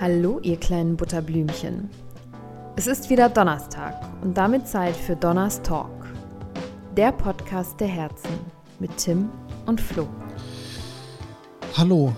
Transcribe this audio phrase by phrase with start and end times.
[0.00, 1.88] Hallo, ihr kleinen Butterblümchen.
[2.76, 5.90] Es ist wieder Donnerstag und damit Zeit für Donners Talk,
[6.96, 8.30] der Podcast der Herzen
[8.78, 9.28] mit Tim
[9.66, 10.08] und Flo.
[11.76, 12.14] Hallo,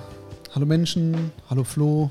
[0.54, 2.10] hallo Menschen, hallo Flo,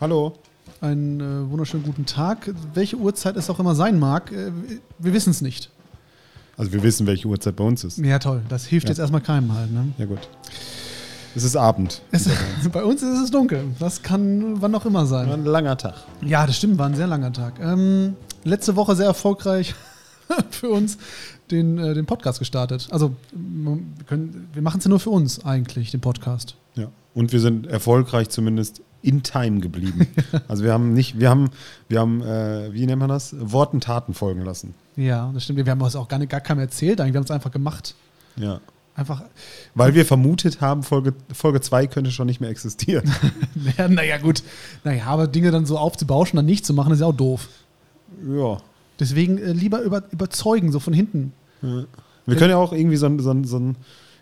[0.00, 0.34] Hallo.
[0.80, 2.52] einen äh, wunderschönen guten Tag.
[2.74, 4.52] Welche Uhrzeit es auch immer sein mag, äh,
[4.98, 5.70] wir wissen es nicht.
[6.56, 7.98] Also wir wissen, welche Uhrzeit bei uns ist.
[7.98, 8.90] Ja, toll, das hilft Ja.
[8.90, 9.72] jetzt erstmal keinem halt.
[9.72, 9.88] Ne?
[9.98, 10.20] Ja gut.
[11.34, 12.02] Es ist Abend.
[12.10, 12.28] Es,
[12.72, 15.30] bei uns ist es dunkel, das kann wann auch immer War sein.
[15.30, 15.94] ein langer Tag.
[16.20, 17.54] Ja, das stimmt, war ein sehr langer Tag.
[17.60, 19.74] Ähm, letzte Woche sehr erfolgreich
[20.50, 20.98] für uns
[21.50, 22.88] den, äh, den Podcast gestartet.
[22.90, 26.56] Also, wir, können- wir machen es ja nur für uns eigentlich, den Podcast.
[26.74, 26.88] Ja.
[27.14, 30.06] Und wir sind erfolgreich zumindest in Time geblieben.
[30.48, 31.50] Also wir haben nicht, wir haben,
[31.88, 33.34] wir haben, äh, wie nennt man das?
[33.38, 34.74] Worten Taten folgen lassen.
[34.96, 35.64] Ja, das stimmt.
[35.64, 37.14] Wir haben uns auch gar, nicht, gar keinem erzählt, eigentlich.
[37.14, 37.94] wir haben es einfach gemacht.
[38.36, 38.60] Ja.
[38.94, 39.22] Einfach,
[39.74, 43.10] Weil wir vermutet haben, Folge 2 Folge zwei könnte schon nicht mehr existieren.
[43.78, 44.42] Ja, naja, gut.
[44.84, 47.48] Naja, aber Dinge dann so aufzubauschen, dann nicht zu machen, ist ja auch doof.
[48.28, 48.58] ja.
[49.00, 51.32] Deswegen äh, lieber über, überzeugen, so von hinten.
[51.62, 53.76] Wir können ja auch irgendwie so, einen- so, so einen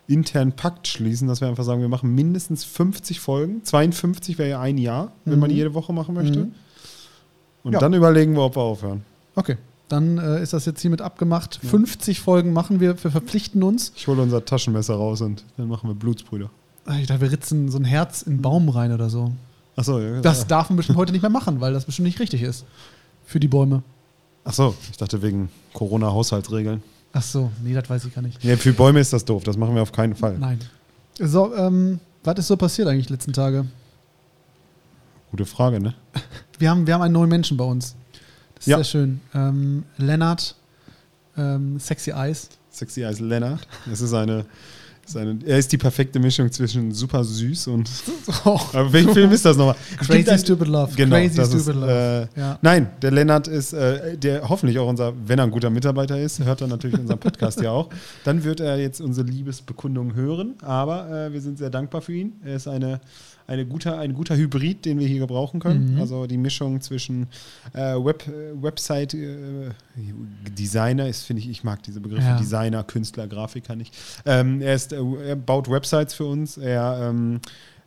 [0.07, 3.63] internen Pakt schließen, dass wir einfach sagen, wir machen mindestens 50 Folgen.
[3.65, 6.39] 52 wäre ja ein Jahr, wenn man die jede Woche machen möchte.
[6.39, 6.53] Mhm.
[7.65, 7.79] Und Ja.
[7.81, 9.03] dann überlegen wir, ob wir aufhören.
[9.35, 9.57] Okay,
[9.91, 11.61] dann äh, ist das jetzt hiermit abgemacht.
[11.63, 13.93] 50 Folgen machen wir, wir verpflichten uns.
[13.97, 16.51] Ich hole unser Taschenmesser raus und dann machen wir Blutsbrüder.
[17.01, 19.33] Ich dachte, wir ritzen so ein Herz in einen Baum rein oder so.
[19.77, 20.21] Achso, ja.
[20.21, 22.65] Das darf man bestimmt heute nicht mehr machen, weil das bestimmt nicht richtig ist.
[23.25, 23.83] Für die Bäume.
[24.45, 26.83] Achso, ich dachte wegen Corona-Haushaltsregeln.
[27.13, 28.43] Ach so, nee, das weiß ich gar nicht.
[28.45, 30.39] Ja, für Bäume ist das doof, das machen wir auf keinen Fall.
[30.39, 30.61] Nein.
[31.19, 33.67] So, ähm, was ist so passiert eigentlich letzten Tage?
[35.31, 35.95] Gute Frage, ne?
[36.59, 37.97] Wir haben, wir haben einen neuen Menschen bei uns.
[38.61, 38.77] Ist Ja.
[38.77, 39.21] sehr schön.
[39.35, 40.55] Ähm, Lennart,
[41.37, 42.49] ähm, Sexy Eyes.
[42.71, 43.67] Sexy als Lennart.
[43.89, 44.45] Das ist eine,
[45.05, 45.39] ist eine.
[45.45, 47.91] Er ist die perfekte Mischung zwischen super süß und.
[48.45, 49.75] Oh, Aber welchen Film ist das nochmal?
[49.99, 50.93] Crazy ein- Stupid Love.
[50.95, 52.29] Genau, Crazy Stupid ist, Love.
[52.37, 52.59] äh, ja.
[52.63, 56.39] Nein, der Lennart ist, äh, der hoffentlich auch unser, wenn er ein guter Mitarbeiter ist,
[56.45, 57.89] hört er natürlich unseren Podcast ja auch.
[58.25, 60.55] Dann wird er jetzt unsere Liebesbekundung hören.
[60.63, 62.35] Aber äh, wir sind sehr dankbar für ihn.
[62.45, 63.01] Er ist eine,
[63.51, 65.95] eine guter, ein guter Hybrid, den wir hier gebrauchen können.
[65.95, 66.01] Mhm.
[66.01, 67.27] Also die Mischung zwischen
[67.73, 69.71] äh, Web, äh, Website äh,
[70.57, 72.39] Designer ist, finde ich, ich mag diese Begriffe Ja.
[72.39, 73.93] Designer, Künstler, Grafiker nicht.
[74.25, 76.59] Ähm, er, ist, äh, er baut Websites für uns.
[76.59, 77.41] Er ähm,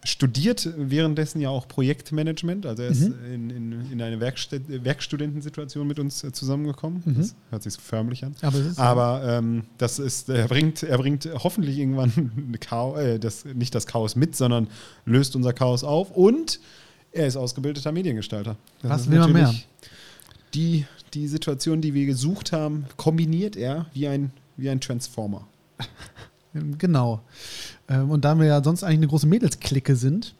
[0.06, 2.66] studiert währenddessen ja auch Projektmanagement.
[2.66, 3.34] Also er ist Mhm.
[3.34, 7.02] in, in, in eine Werkst Werkstudentensituation mit uns äh, zusammengekommen.
[7.06, 7.16] Mhm.
[7.18, 8.36] Das hört sich so förmlich an.
[8.42, 13.46] Aber ist Aber ähm, das ist, er bringt, er bringt hoffentlich irgendwann Chaos, äh, das,
[13.46, 14.68] nicht das Chaos mit, sondern
[15.06, 16.60] löst unser Chaos auf und
[17.12, 18.58] er ist ausgebildeter Mediengestalter.
[18.82, 19.54] Das Was ist will man mehr?
[20.54, 25.48] Die, die Situation, die wir gesucht haben, kombiniert er wie ein, wie ein Transformer.
[26.56, 27.22] Ähm, Genau.
[27.90, 30.36] Ähm, Und da wir ja sonst eigentlich eine große Mädelsklicke sind,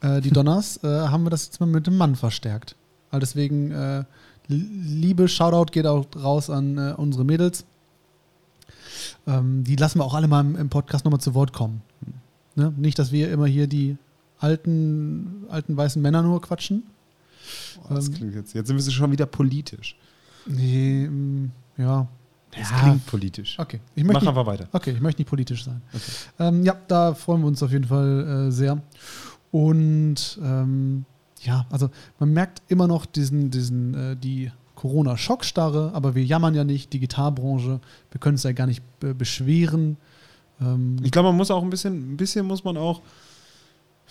[0.00, 2.76] äh, die Donners, äh, haben wir das jetzt mal mit dem Mann verstärkt.
[3.10, 4.04] Also deswegen, äh,
[4.48, 7.64] li- liebe Shoutout geht auch raus an unsere Mädels.
[9.26, 11.82] Ähm, die lassen wir auch alle mal im, Podcast nochmal zu Wort kommen.
[12.54, 12.72] Ne?
[12.76, 13.96] Nicht, dass wir immer hier die
[14.38, 16.82] alten, alten weißen Männer nur quatschen.
[17.88, 19.96] Boah, das klingt jetzt, jetzt sind wir schon wieder politisch.
[20.46, 22.06] Nee, mm, ja.
[22.52, 23.58] Das Ja, klingt politisch.
[23.58, 24.68] Okay, ich möchte Mach nicht- einfach weiter.
[24.72, 25.80] Okay, ich möchte nicht politisch sein.
[26.38, 28.80] Ähm, ja, da freuen wir uns auf jeden Fall äh, sehr.
[29.50, 31.04] Und ähm,
[31.42, 36.64] ja, also man merkt immer noch diesen, diesen, äh, die Corona-Schockstarre, aber wir jammern ja
[36.64, 37.80] nicht, Digitalbranche,
[38.10, 39.96] wir können es ja gar nicht be beschweren.
[40.60, 43.00] Ähm, Ich glaube, man muss auch ein bisschen, ein bisschen muss man auch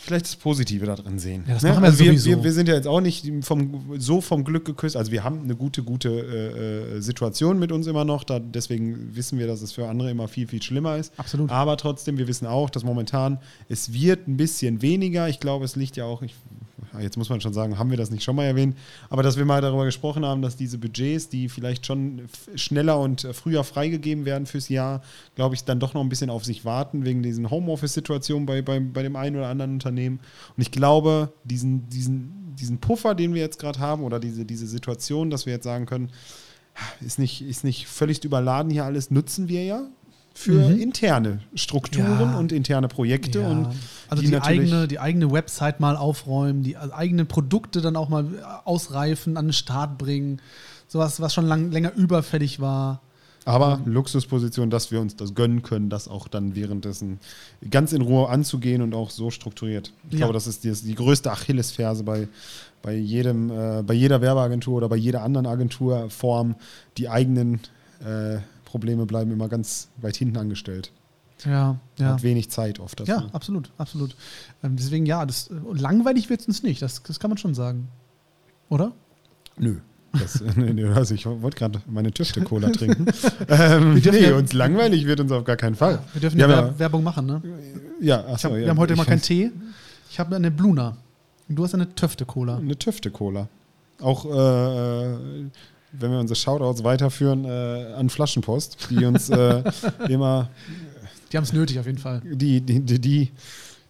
[0.01, 1.44] vielleicht das Positive da drin sehen.
[1.47, 1.69] Ja, das Ne?
[1.69, 2.29] machen wir also wir, sowieso.
[2.29, 4.97] wir, wir sind ja jetzt auch nicht vom, so vom Glück geküsst.
[4.97, 8.23] Also wir haben eine gute, gute äh, äh, Situation mit uns immer noch.
[8.23, 11.13] Da, deswegen wissen wir, dass es für andere immer viel, viel schlimmer ist.
[11.17, 11.50] Absolut.
[11.51, 15.29] Aber trotzdem, wir wissen auch, dass momentan es wird ein bisschen weniger.
[15.29, 16.35] Ich glaube, es liegt ja auch, ich,
[17.00, 18.75] jetzt muss man schon sagen, haben wir das nicht schon mal erwähnt,
[19.09, 22.24] aber dass wir mal darüber gesprochen haben, dass diese Budgets, die vielleicht schon
[22.56, 25.02] schneller und äh, früher freigegeben werden fürs Jahr,
[25.35, 28.79] glaube ich, dann doch noch ein bisschen auf sich warten, wegen diesen Homeoffice-Situationen bei, bei,
[28.79, 30.20] bei dem einen oder anderen Unternehmen.
[30.55, 34.67] Und ich glaube, diesen, diesen, diesen Puffer, den wir jetzt gerade haben, oder diese, diese
[34.67, 36.09] Situation, dass wir jetzt sagen können,
[37.02, 39.88] ist nicht, ist nicht völlig überladen hier alles, nutzen wir ja
[40.33, 40.79] für Mhm.
[40.79, 42.37] interne Strukturen Ja.
[42.37, 43.41] und interne Projekte.
[43.41, 43.49] Ja.
[43.49, 43.67] Und
[44.09, 48.25] also die die, eigene, die eigene Website mal aufräumen, die eigenen Produkte dann auch mal
[48.66, 50.41] ausreifen, an den Start bringen.
[50.87, 53.01] Sowas, was schon lang, länger überfällig war.
[53.43, 57.19] Aber Luxusposition, dass wir uns das gönnen können, das auch dann währenddessen
[57.72, 59.91] ganz in Ruhe anzugehen und auch so strukturiert.
[60.07, 60.17] Ich Ja.
[60.19, 62.28] glaube, das ist die, die größte Achillesferse bei,
[62.83, 66.55] bei, jedem, äh, bei jeder Werbeagentur oder bei jeder anderen Agenturform.
[66.97, 67.61] Die eigenen
[68.05, 68.37] äh,
[68.72, 70.91] Probleme bleiben immer ganz weit hinten angestellt.
[71.46, 72.14] Ja, ja.
[72.14, 73.16] Hat wenig Zeit oft dafür.
[73.16, 74.16] Ja, absolut, absolut.
[74.64, 77.90] Ähm, deswegen ja, das, langweilig wird es uns nicht, das, das kann man schon sagen.
[78.70, 78.94] Oder?
[79.58, 79.78] Nö.
[80.14, 80.41] Das,
[80.96, 83.06] also ich wollte gerade meine Tüfte-Cola trinken.
[83.50, 86.00] ähm, nee, ja- uns langweilig wird uns auf gar keinen Fall.
[86.14, 87.41] Wir dürfen ja, Wer- Werbung machen, ne?
[88.00, 88.62] Ja, achso, hab, ja.
[88.64, 89.52] wir haben heute mal keinen Tee.
[90.09, 90.96] Ich habe eine Bluna.
[91.50, 92.58] Und du hast eine Töfte-Cola.
[92.58, 93.47] Eine Tüfte-Cola.
[94.00, 95.16] Auch äh,
[95.93, 99.64] wenn wir unsere Shoutouts weiterführen äh, an Flaschenpost, die uns äh,
[100.09, 100.49] immer,
[101.32, 102.22] Die haben es nötig auf jeden Fall.
[102.26, 103.32] die, die, die, die,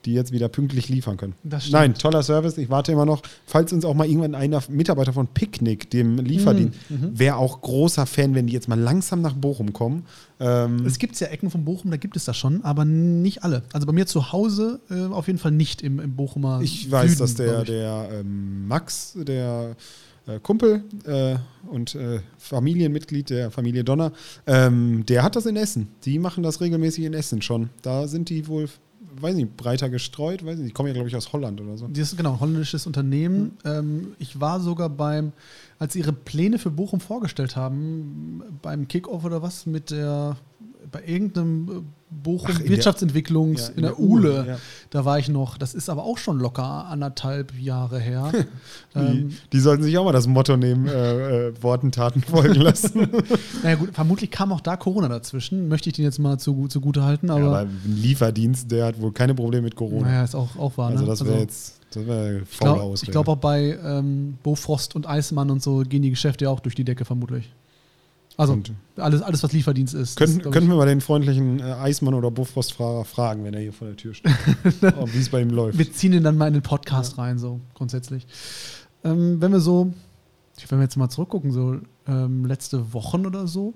[0.06, 1.36] die jetzt wieder pünktlich liefern können.
[1.70, 2.58] Nein, toller Service.
[2.58, 3.22] Ich warte immer noch.
[3.46, 8.08] Falls uns auch mal irgendwann einer Mitarbeiter von Picknick, dem Lieferdienst, Mhm, wäre auch großer
[8.08, 10.08] Fan, wenn die jetzt mal langsam nach Bochum kommen.
[10.40, 13.62] Ähm, Es gibt ja Ecken von Bochum, da gibt es das schon, aber nicht alle.
[13.74, 17.12] Also bei mir zu Hause äh, auf jeden Fall nicht im, im Bochumer Ich weiß,
[17.12, 19.76] Süden, dass der, der ähm, Max, der
[20.40, 21.36] Kumpel äh,
[21.68, 24.12] und äh, Familienmitglied der Familie Donner,
[24.48, 25.90] ähm, der hat das in Essen.
[26.06, 27.70] Die machen das regelmäßig in Essen schon.
[27.82, 28.70] Da sind die wohl,
[29.20, 30.46] weiß nicht, breiter gestreut.
[30.46, 31.88] Weiß nicht, die kommen ja, glaube ich, aus Holland oder so.
[31.88, 33.58] Das ist genau ein holländisches Unternehmen.
[33.66, 35.34] Ähm, ich war sogar beim,
[35.80, 40.38] als sie ihre Pläne für Bochum vorgestellt haben, beim Kickoff oder was mit der
[40.92, 41.82] bei irgendeinem äh,
[42.24, 44.46] Bochum Ach, in der- Wirtschaftsentwicklungs Ja, in der Ule.
[44.46, 44.58] ja.
[44.90, 45.58] Da war ich noch.
[45.58, 48.32] Das ist aber auch schon locker anderthalb Jahre her.
[48.96, 52.56] Die, ähm, die sollten sich auch mal das Motto nehmen, äh, äh, Worten, Taten folgen
[52.60, 53.08] lassen.
[53.64, 55.70] naja gut, vermutlich kam auch da Corona dazwischen.
[55.70, 59.00] Möchte ich den jetzt mal zu, zugute halten, aber, ja, aber ein Lieferdienst, der hat
[59.00, 60.08] wohl keine Probleme mit Corona.
[60.08, 60.90] naja, ist auch, auch wahr.
[60.90, 61.10] also ne?
[61.10, 63.02] das wäre jetzt das wär Ich faul glaube aus.
[63.04, 66.76] glaub auch bei ähm, Bofrost und Eismann und so gehen die Geschäfte ja auch durch
[66.76, 67.50] die Decke vermutlich.
[68.42, 70.18] Also Und- alles, alles, was Lieferdienst ist.
[70.18, 73.72] Können, ist, könnten wir mal den freundlichen äh, Eismann oder Buffrostfahrer fragen, wenn er hier
[73.72, 74.34] vor der Tür steht,
[74.82, 75.78] wie es bei ihm läuft.
[75.78, 78.26] wir ziehen ihn dann mal in den Podcast rein, so grundsätzlich.
[79.04, 79.94] Ähm, wenn wir so,
[80.70, 81.78] wenn wir jetzt mal zurückgucken, so
[82.08, 83.76] ähm, letzte Wochen oder so,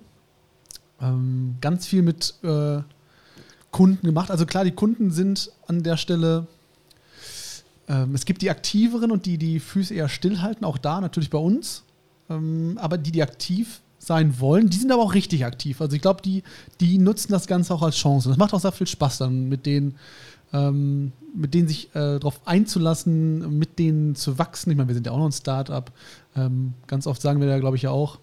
[0.99, 2.79] ähm, ganz viel mit äh,
[3.69, 4.31] Kunden gemacht.
[4.31, 6.47] Also klar, die Kunden sind an der Stelle
[7.87, 11.37] ähm, es gibt die Aktiveren und die, die Füße eher stillhalten, auch da natürlich bei
[11.37, 11.83] uns.
[12.31, 15.81] Ähm, aber die, die aktiv sein wollen, die sind aber auch richtig aktiv.
[15.81, 16.43] Also ich glaube, die,
[16.79, 18.29] die nutzen das Ganze auch als Chance.
[18.29, 19.95] Und das macht auch sehr viel Spaß dann, mit denen,
[20.53, 24.71] ähm, mit denen sich äh, darauf einzulassen, mit denen zu wachsen.
[24.71, 25.91] Ich meine, wir sind ja auch noch ein Start-up.
[26.35, 28.19] Ähm, ganz oft sagen wir da, glaube ich, ja auch,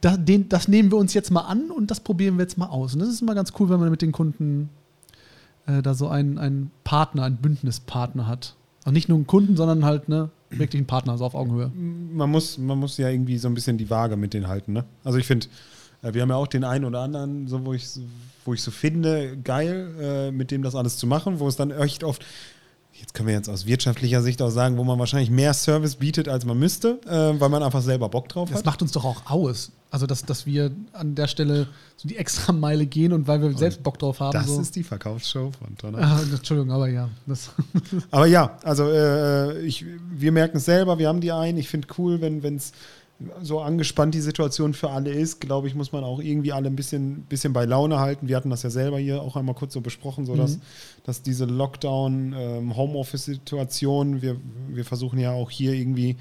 [0.00, 2.66] da, den, das nehmen wir uns jetzt mal an und das probieren wir jetzt mal
[2.66, 2.94] aus.
[2.94, 4.70] Und das ist immer ganz cool, wenn man mit den Kunden
[5.66, 8.56] äh, da so einen, einen Partner, einen Bündnispartner hat.
[8.84, 11.70] Und nicht nur einen Kunden, sondern halt ne, wirklich einen Partner, so auf Augenhöhe.
[11.74, 14.72] man muss, man muss ja irgendwie so ein bisschen die Waage mit denen halten.
[14.72, 14.84] Ne?
[15.04, 15.46] Also ich finde,
[16.02, 17.88] äh, wir haben ja auch den einen oder anderen, so wo ich,
[18.44, 21.70] wo ich so finde, geil, äh, mit dem das alles zu machen, wo es dann
[21.70, 22.24] echt oft,
[23.02, 26.28] jetzt können wir jetzt aus wirtschaftlicher Sicht auch sagen, wo man wahrscheinlich mehr Service bietet,
[26.28, 28.66] als man müsste, äh, weil man einfach selber Bock drauf Das hat.
[28.66, 29.72] macht uns doch auch aus.
[29.90, 31.66] Also, dass, dass wir an der Stelle
[31.96, 34.32] so die extra Meile gehen und weil wir selbst Bock drauf haben.
[34.32, 34.60] Das so.
[34.60, 35.98] ist die Verkaufsshow von Donner.
[35.98, 37.10] Ah, Entschuldigung, aber ja.
[37.26, 37.50] Das,
[38.10, 41.58] Aber ja, also äh, ich, wir merken es selber, wir haben die ein.
[41.58, 42.72] Ich finde cool, wenn es
[43.42, 46.76] so angespannt die Situation für alle ist, glaube ich, muss man auch irgendwie alle ein
[46.76, 48.28] bisschen, bisschen bei Laune halten.
[48.28, 50.58] Wir hatten das ja selber hier auch einmal kurz so besprochen, so dass,
[51.04, 54.36] dass diese Lockdown, ähm, wir,
[54.68, 56.16] wir versuchen ja auch hier irgendwie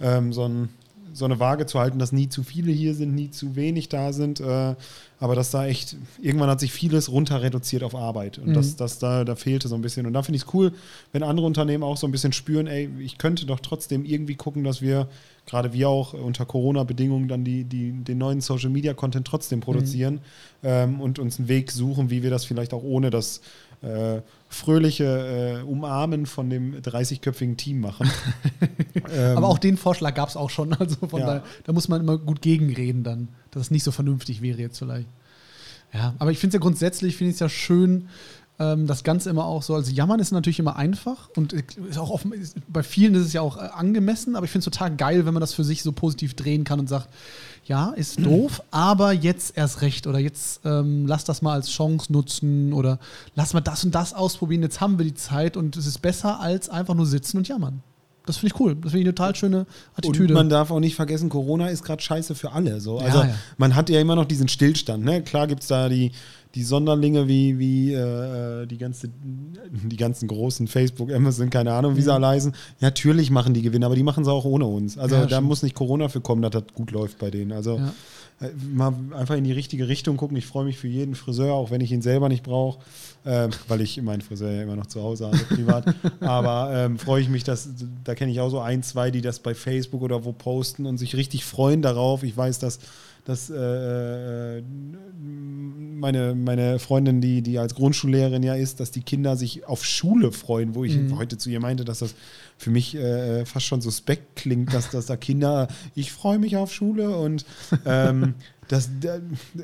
[0.00, 0.68] ähm, so, ein,
[1.12, 4.12] so eine Waage zu halten, dass nie zu viele hier sind, nie zu wenig da
[4.12, 4.40] sind.
[4.40, 4.74] Äh,
[5.18, 8.38] aber dass da echt, irgendwann hat sich vieles runter reduziert auf Arbeit.
[8.38, 8.54] Und Mhm.
[8.54, 10.06] das, das da, da fehlte so ein bisschen.
[10.06, 10.72] Und da finde ich es cool,
[11.12, 14.62] wenn andere Unternehmen auch so ein bisschen spüren, ey, ich könnte doch trotzdem irgendwie gucken,
[14.62, 15.08] dass wir,
[15.46, 20.20] gerade wir auch unter Corona-Bedingungen, dann die, die, den neuen Social-Media-Content trotzdem produzieren
[20.62, 23.40] ähm, und uns einen Weg suchen, wie wir das vielleicht auch ohne das
[23.82, 28.10] äh, fröhliche äh, Umarmen von dem 30-köpfigen Team machen.
[29.12, 30.72] ähm, aber auch den Vorschlag gab es auch schon.
[30.72, 31.26] Also von Ja.
[31.26, 34.78] daher, da muss man immer gut gegenreden dann, dass es nicht so vernünftig wäre jetzt
[34.78, 35.08] vielleicht.
[35.92, 38.08] Ja, aber ich finde es ja grundsätzlich, finde ich es ja schön,
[38.58, 42.32] das Ganze immer auch so, also jammern ist natürlich immer einfach und ist auch offen,
[42.32, 45.26] ist, bei vielen ist es ja auch äh, angemessen, aber ich finde es total geil,
[45.26, 47.08] wenn man das für sich so positiv drehen kann und sagt,
[47.66, 52.10] ja, ist doof, aber jetzt erst recht oder jetzt ähm, lass das mal als Chance
[52.10, 52.98] nutzen oder
[53.34, 56.40] lass mal das und das ausprobieren, jetzt haben wir die Zeit und es ist besser
[56.40, 57.82] als einfach nur sitzen und jammern.
[58.26, 58.74] Das finde ich cool.
[58.74, 60.34] Das finde ich eine total schöne Attitüde.
[60.34, 62.80] Und man darf auch nicht vergessen, Corona ist gerade scheiße für alle.
[62.80, 62.98] So.
[62.98, 63.34] Also Ja, ja.
[63.56, 65.04] man hat ja immer noch diesen Stillstand.
[65.04, 65.22] Ne?
[65.22, 66.10] Klar gibt es da die,
[66.54, 69.08] die Sonderlinge wie, wie äh, die, ganze,
[69.70, 72.52] die ganzen großen Facebook, Amazon, keine Ahnung, wie sie alle heißen.
[72.80, 74.98] Natürlich machen die Gewinne, aber die machen sie auch ohne uns.
[74.98, 75.48] Also Ja, da stimmt.
[75.48, 77.52] muss nicht Corona für kommen, dass das gut läuft bei denen.
[77.52, 77.80] Also äh,
[78.70, 80.36] mal einfach in die richtige Richtung gucken.
[80.36, 82.80] Ich freue mich für jeden Friseur, auch wenn ich ihn selber nicht brauche,
[83.24, 85.94] ähm, weil ich meinen Friseur ja immer noch zu Hause habe, privat.
[86.20, 87.68] Aber ähm, freue ich mich, dass
[88.04, 90.98] da kenne ich auch so ein, zwei, die das bei Facebook oder wo posten und
[90.98, 92.22] sich richtig freuen darauf.
[92.22, 92.78] Ich weiß, dass
[93.26, 94.62] dass äh,
[95.20, 100.30] meine, meine Freundin, die, die als Grundschullehrerin ja ist, dass die Kinder sich auf Schule
[100.30, 101.18] freuen, wo ich mhm.
[101.18, 102.14] heute zu ihr meinte, dass das
[102.56, 105.66] für mich äh, fast schon suspekt klingt, dass, dass da Kinder,
[105.96, 107.44] ich freue mich auf Schule und
[107.84, 108.34] ähm,
[108.68, 108.90] das,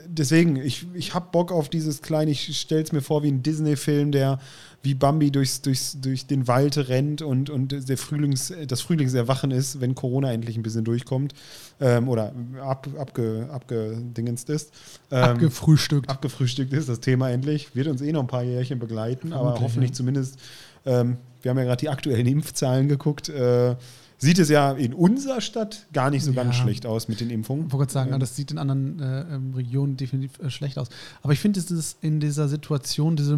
[0.07, 3.43] deswegen, ich, ich habe Bock auf dieses kleine, ich stelle es mir vor wie ein
[3.43, 4.39] Disney-Film, der
[4.83, 9.81] wie Bambi durchs, durchs, durch den Wald rennt und, und der Frühlings, das Frühlingserwachen ist,
[9.81, 11.35] wenn Corona endlich ein bisschen durchkommt
[11.81, 14.73] ähm, oder ab, abge, abgedingenst ist.
[15.11, 16.09] Ähm, abgefrühstückt.
[16.09, 17.75] Abgefrühstückt ist das Thema endlich.
[17.75, 19.97] Wird uns eh noch ein paar Jährchen begleiten, Vermutlich, aber hoffentlich ja.
[19.97, 20.39] zumindest,
[20.85, 23.77] ähm, wir haben ja gerade die aktuellen Impfzahlen geguckt, äh,
[24.23, 26.45] sieht es ja in unserer Stadt gar nicht so ja.
[26.45, 27.67] ganz schlecht aus mit den Impfungen.
[27.67, 28.21] Ich wollte sagen, ähm.
[28.21, 30.89] das sieht in anderen äh, ähm, Regionen definitiv äh, schlecht aus.
[31.23, 33.37] Aber ich finde, es ist in dieser Situation, diese,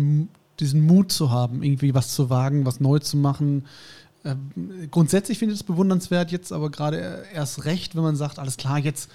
[0.61, 3.65] diesen Mut zu haben, irgendwie was zu wagen, was neu zu machen.
[4.25, 4.37] Äh,
[4.91, 8.79] grundsätzlich finde ich es bewundernswert, jetzt aber gerade erst recht, wenn man sagt, alles klar,
[8.79, 9.11] jetzt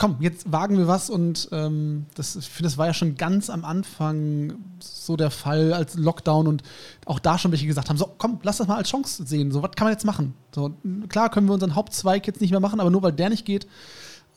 [0.00, 3.50] komm, jetzt wagen wir was und ähm, das, ich finde, das war ja schon ganz
[3.50, 6.62] am Anfang so der Fall als Lockdown und
[7.04, 9.62] auch da schon welche gesagt haben, so komm, lass das mal als Chance sehen, so
[9.62, 10.32] was kann man jetzt machen?
[10.54, 10.72] So,
[11.10, 13.66] klar können wir unseren Hauptzweig jetzt nicht mehr machen, aber nur weil der nicht geht,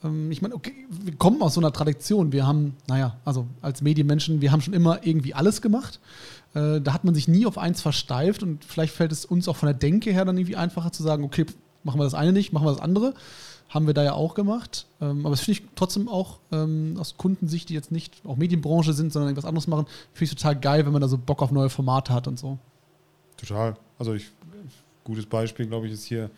[0.03, 3.81] ähm, ich meine, okay, wir kommen aus so einer Tradition, wir haben, naja, also als
[3.81, 6.01] Medienmenschen, wir haben schon immer irgendwie alles gemacht,
[6.55, 9.55] äh, da hat man sich nie auf eins versteift und vielleicht fällt es uns auch
[9.55, 11.45] von der Denke her dann irgendwie einfacher zu sagen, okay,
[11.85, 13.13] machen wir das eine nicht, machen wir das andere
[13.73, 14.85] haben wir da ja auch gemacht.
[15.01, 18.93] Ähm, aber das finde ich trotzdem auch ähm, aus Kundensicht, die jetzt nicht auch Medienbranche
[18.93, 21.51] sind, sondern irgendwas anderes machen, finde ich total geil, wenn man da so Bock auf
[21.51, 22.57] neue Formate hat und so.
[23.37, 23.75] Total.
[23.97, 24.31] Also ich,
[25.03, 26.29] gutes Beispiel, glaube ich, ist hier,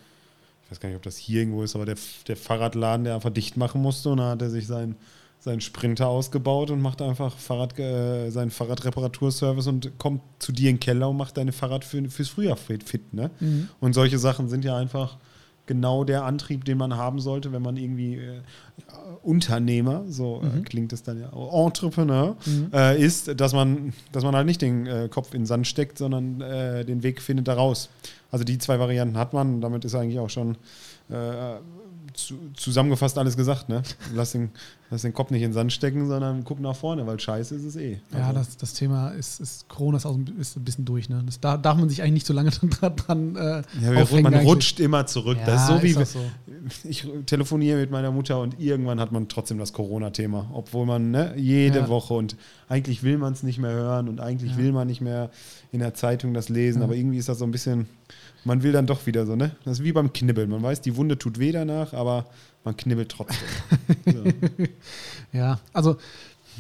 [0.63, 3.31] ich weiß gar nicht, ob das hier irgendwo ist, aber der, der Fahrradladen, der einfach
[3.31, 4.95] dicht machen musste und da hat er sich sein
[5.45, 10.77] seinen Sprinter ausgebaut und macht einfach Fahrrad, äh, seinen Fahrradreparaturservice und kommt zu dir in
[10.77, 13.29] den Keller und macht deine Fahrrad für, fürs Frühjahr fit, fit ne?
[13.39, 13.69] Mhm.
[13.79, 15.17] Und solche Sachen sind ja einfach
[15.65, 18.41] genau der Antrieb, den man haben sollte, wenn man irgendwie äh,
[19.23, 20.59] Unternehmer, so äh, mhm.
[20.59, 22.69] äh, klingt es dann ja, Entrepreneur, mhm.
[22.73, 25.97] äh, ist, dass man, dass man halt nicht den äh, Kopf in den Sand steckt,
[25.97, 27.89] sondern äh, den Weg findet da raus.
[28.31, 30.57] Also die zwei Varianten hat man, damit ist eigentlich auch schon
[32.15, 33.83] zu, zusammengefasst alles gesagt, ne?
[34.13, 34.49] Lass den,
[34.89, 37.63] lass den Kopf nicht in den Sand stecken, sondern guck nach vorne, weil scheiße ist
[37.63, 37.99] es eh.
[38.11, 41.09] Also ja, das, das Thema ist, ist Corona ist, auch ein, ist ein bisschen durch,
[41.09, 41.21] ne?
[41.25, 44.45] Das, da darf man sich eigentlich nicht so lange dran, dran äh, ja, Man eigentlich.
[44.45, 45.37] rutscht immer zurück.
[45.39, 46.19] Ja, das ist so wie ist so.
[46.83, 51.33] ich telefoniere mit meiner Mutter und irgendwann hat man trotzdem das Corona-Thema, obwohl man ne,
[51.37, 51.87] jede ja.
[51.89, 52.35] Woche und
[52.69, 55.29] eigentlich will man es nicht mehr hören und eigentlich will man nicht mehr
[55.71, 57.87] in der Zeitung das lesen, aber irgendwie ist das so ein bisschen
[58.45, 59.55] man will dann doch wieder so, ne?
[59.65, 60.49] Das ist wie beim Knibbeln.
[60.49, 62.27] Man weiß, die Wunde tut weh danach, aber
[62.63, 63.47] man knibbelt trotzdem.
[64.05, 64.23] so.
[65.33, 65.97] Ja, also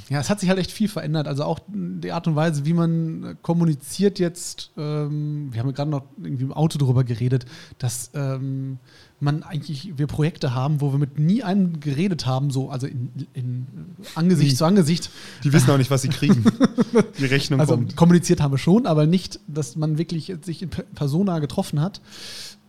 [0.09, 1.27] ja, es hat sich halt echt viel verändert.
[1.27, 4.71] Also auch die Art und Weise, wie man kommuniziert jetzt.
[4.77, 7.45] Ähm, wir haben ja gerade noch irgendwie im Auto darüber geredet,
[7.77, 8.79] dass ähm,
[9.25, 13.09] man eigentlich wir Projekte haben, wo wir mit nie einem geredet haben, so also in,
[13.33, 13.67] in
[14.15, 14.55] Angesicht nie.
[14.55, 15.09] zu Angesicht.
[15.43, 16.45] Die wissen auch nicht, was sie kriegen.
[17.19, 17.97] die Rechnung also kommt.
[17.97, 21.99] kommuniziert haben wir schon, aber nicht, dass man wirklich sich in Persona getroffen hat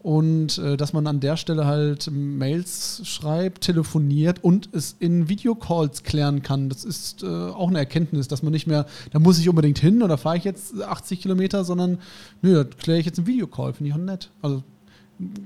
[0.06, 6.04] und äh, dass man an der Stelle halt Mails schreibt, telefoniert und es in Videocalls
[6.04, 6.68] klären kann.
[6.68, 10.04] Das ist äh, auch eine Erkenntnis, dass man nicht mehr, da muss ich unbedingt hin
[10.04, 11.98] oder fahre ich jetzt 80 Kilometer, sondern
[12.40, 14.30] nö, da kläre ich jetzt einen Videocall, finde ich auch nett.
[14.42, 14.62] Also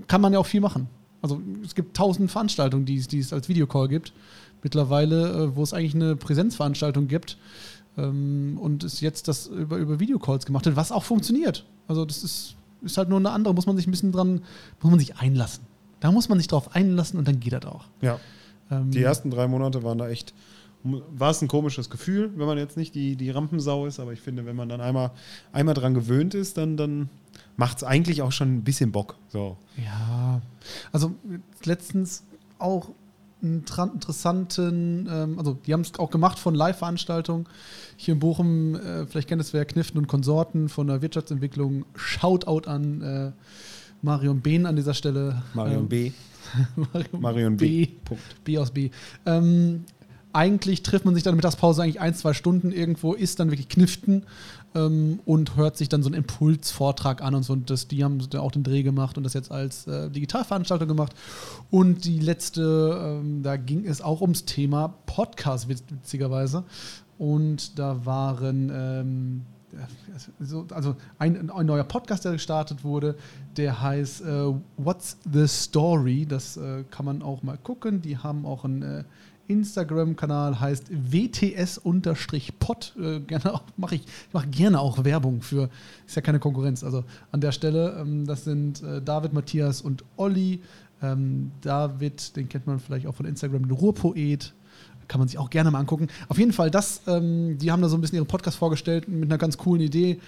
[0.07, 0.89] kann man ja auch viel machen.
[1.23, 4.13] Also es gibt tausend Veranstaltungen, die, die es als Videocall gibt.
[4.63, 7.39] Mittlerweile, äh, wo es eigentlich eine Präsenzveranstaltung gibt
[7.97, 11.65] ähm, und es jetzt das über, über Videocalls gemacht wird, was auch funktioniert.
[11.89, 14.43] Also das ist ist halt nur eine andere, muss man sich ein bisschen dran,
[14.81, 15.65] muss man sich einlassen.
[16.01, 17.85] Da muss man sich drauf einlassen und dann geht das auch.
[18.01, 18.19] Ja.
[18.71, 20.35] Ähm, die ersten drei Monate waren da echt,
[20.83, 24.21] war es ein komisches Gefühl, wenn man jetzt nicht die, die Rampensau ist, aber ich
[24.21, 25.11] finde, wenn man dann einmal,
[25.53, 27.11] einmal dran gewöhnt ist, dann, dann
[27.61, 29.17] macht es eigentlich auch schon ein bisschen Bock.
[29.29, 29.59] So.
[29.77, 30.41] Ja.
[30.93, 31.15] Also
[31.63, 32.25] letztens
[32.59, 32.89] auch
[33.43, 37.47] einen interessanten, ähm, also die haben es auch gemacht von Live-Veranstaltungen
[37.97, 38.77] hier in Bochum.
[38.77, 41.85] Äh, vielleicht kennt es wer Kniften und Konsorten von der Wirtschaftsentwicklung.
[41.95, 43.33] Shoutout an äh,
[44.01, 45.43] Marion Behn an dieser Stelle.
[45.53, 46.13] Marion ähm, B.
[46.77, 47.87] Marion, Marion B.
[47.87, 48.17] B.
[48.43, 48.91] B aus B.
[49.27, 49.85] Ähm,
[50.33, 54.25] eigentlich trifft man sich dann Mittagspause eigentlich ein, zwei Stunden irgendwo, ist dann wirklich Kniften
[54.75, 57.53] ähm, und hört sich dann so einen Impulsvortrag an und so.
[57.53, 61.15] Und das, die haben auch den Dreh gemacht und das jetzt als äh, Digitalveranstaltung gemacht.
[61.71, 66.65] Und die letzte, ähm, da ging es auch ums Thema Podcast, witzigerweise.
[67.19, 68.71] Und da waren.
[68.73, 69.43] Ähm,
[70.75, 73.15] also ein, ein, neuer Podcast, der gestartet wurde,
[73.57, 76.27] der heißt äh, What's the Story?
[76.27, 78.03] Das äh, kann man auch mal gucken.
[78.03, 79.05] Die haben auch ein äh,
[79.51, 82.95] Instagram-Kanal heißt WTS-Pod.
[82.99, 85.69] Äh, gerne ich, ich mache gerne auch Werbung für,
[86.07, 86.85] ist ja keine Konkurrenz.
[86.85, 90.61] Also an der Stelle, ähm, das sind äh, David, Matthias und Olli.
[91.03, 94.53] Ähm, David, den kennt man vielleicht auch von Instagram, den Ruhrpoet.
[95.09, 96.09] kann man sich auch gerne mal angucken.
[96.29, 99.25] Auf jeden Fall, das, ähm, die haben da so ein bisschen ihren Podcast vorgestellt mit
[99.25, 100.21] einer ganz coolen Idee.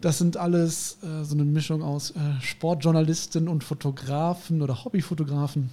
[0.00, 5.70] Das sind alles äh, so eine Mischung aus äh, Sportjournalisten und Fotografen oder Hobbyfotografen.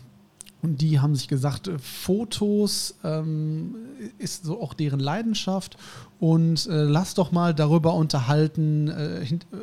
[0.62, 3.76] Und die haben sich gesagt, äh, Fotos ähm,
[4.18, 5.78] ist so auch deren Leidenschaft.
[6.20, 9.58] Und äh, lass doch mal darüber unterhalten, äh, hint, äh,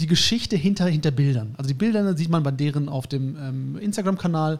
[0.00, 1.54] die Geschichte hinter, hinter Bildern.
[1.56, 4.58] Also die Bilder sieht man bei deren auf dem ähm, Instagram-Kanal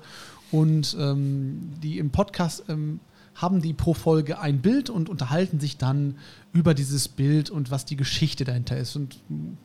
[0.52, 3.00] und ähm, die im Podcast ähm,
[3.34, 6.16] haben die pro Folge ein Bild und unterhalten sich dann
[6.52, 8.94] über dieses Bild und was die Geschichte dahinter ist.
[8.94, 9.18] Und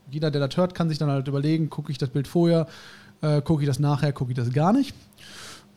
[0.09, 2.67] jeder, der das hört, kann sich dann halt überlegen, gucke ich das Bild vorher,
[3.21, 4.95] äh, gucke ich das nachher, gucke ich das gar nicht.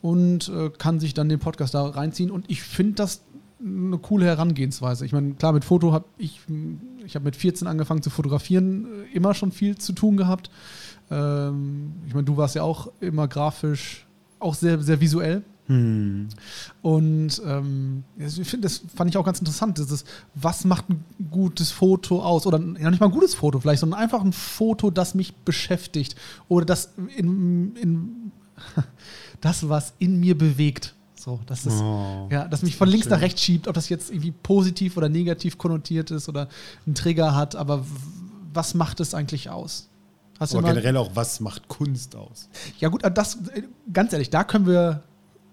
[0.03, 2.31] Und äh, kann sich dann den Podcast da reinziehen.
[2.31, 3.23] Und ich finde das
[3.65, 5.07] eine coole Herangehensweise.
[5.07, 6.41] Ich meine, klar, mit Foto habe ich,
[7.05, 10.51] ich habe mit 14 angefangen zu fotografieren, äh, immer schon viel zu tun gehabt.
[11.11, 14.07] Ähm, ich meine, du warst ja auch immer grafisch,
[14.39, 15.43] auch sehr, sehr visuell.
[15.67, 16.29] Hm.
[16.83, 19.79] Und ähm, ich finde, das fand ich auch ganz interessant.
[19.79, 20.05] Dieses,
[20.35, 22.47] was macht ein gutes Foto aus?
[22.47, 26.17] Oder ja, nicht mal ein gutes Foto vielleicht, sondern einfach ein Foto, das mich beschäftigt.
[26.49, 28.33] Oder das in, in
[29.41, 30.95] das, was in mir bewegt.
[31.15, 33.13] So, dass, das, oh, ja, dass mich von links schön.
[33.13, 36.49] nach rechts schiebt, ob das jetzt irgendwie positiv oder negativ konnotiert ist oder
[36.85, 37.85] einen Trigger hat, aber
[38.53, 39.89] was macht es eigentlich aus?
[40.41, 42.49] Hast aber generell auch, was macht Kunst aus?
[42.81, 43.39] Ja, gut, das,
[43.93, 45.05] ganz ehrlich, da können wir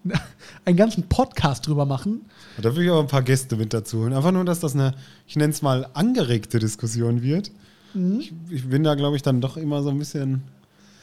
[0.65, 2.25] einen ganzen Podcast drüber machen.
[2.59, 4.13] Da will ich auch ein paar Gäste mit dazu holen.
[4.13, 4.95] Einfach nur, dass das eine,
[5.27, 7.51] ich nenne es mal, angeregte Diskussion wird.
[7.93, 8.19] Mhm.
[8.19, 10.43] Ich, ich, bin da, glaube ich, dann doch immer so ein bisschen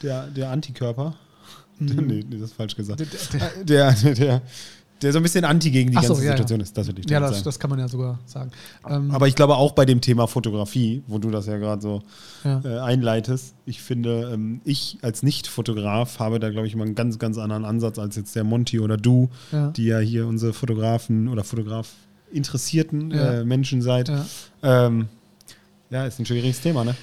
[0.01, 1.15] der, der Antikörper.
[1.97, 2.07] Mhm.
[2.07, 2.99] nee, nee, das ist falsch gesagt.
[2.99, 4.41] Der, der, der,
[5.01, 6.63] der so ein bisschen anti gegen die Ach ganze so, ja, Situation ja.
[6.63, 6.77] ist.
[6.77, 8.51] Das würde ich Ja, das, das, kann man ja sogar sagen.
[8.87, 12.01] Ähm, Aber ich glaube auch bei dem Thema Fotografie, wo du das ja gerade so
[12.43, 12.61] ja.
[12.63, 17.19] Äh, einleitest, ich finde, ähm, ich als Nicht-Fotograf habe da, glaube ich, immer einen ganz,
[17.19, 19.29] ganz anderen Ansatz als jetzt der Monty oder du,
[19.75, 21.89] die ja hier unsere Fotografen oder Fotograf
[22.31, 24.11] interessierten äh, Menschen seid.
[24.63, 25.07] Ähm,
[25.89, 26.95] ja, ist ein schwieriges Thema, ne?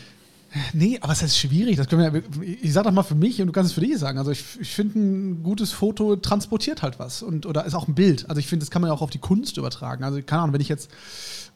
[0.72, 1.76] Nee, aber es ist schwierig.
[1.76, 3.98] Das können wir, ich sag doch mal für mich und du kannst es für dich
[3.98, 4.18] sagen.
[4.18, 7.22] Also ich, ich finde, ein gutes Foto transportiert halt was.
[7.22, 8.28] Und, oder ist auch ein Bild.
[8.28, 10.04] Also ich finde, das kann man ja auch auf die Kunst übertragen.
[10.04, 10.90] Also keine Ahnung, wenn ich jetzt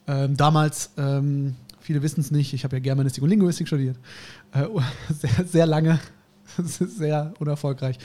[0.07, 3.97] ähm, damals, ähm, viele wissen es nicht, ich habe ja Germanistik und Linguistik studiert.
[4.51, 4.65] Äh,
[5.13, 5.99] sehr, sehr lange.
[6.57, 7.97] sehr unerfolgreich.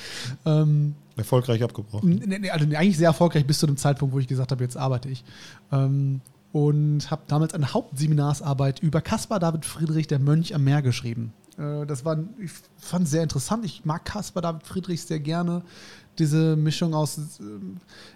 [0.45, 2.23] Ähm, erfolgreich abgebrochen.
[2.27, 5.09] Nee, also eigentlich sehr erfolgreich bis zu dem Zeitpunkt, wo ich gesagt habe, jetzt arbeite
[5.09, 5.25] ich.
[5.73, 6.21] Ähm,
[6.55, 11.33] und habe damals eine Hauptseminarsarbeit über Caspar David Friedrich, der Mönch am Meer, geschrieben.
[11.59, 13.65] Äh, das war, ich fand es sehr interessant.
[13.65, 15.63] Ich mag Caspar David Friedrich sehr gerne.
[16.17, 17.43] Diese Mischung aus, äh,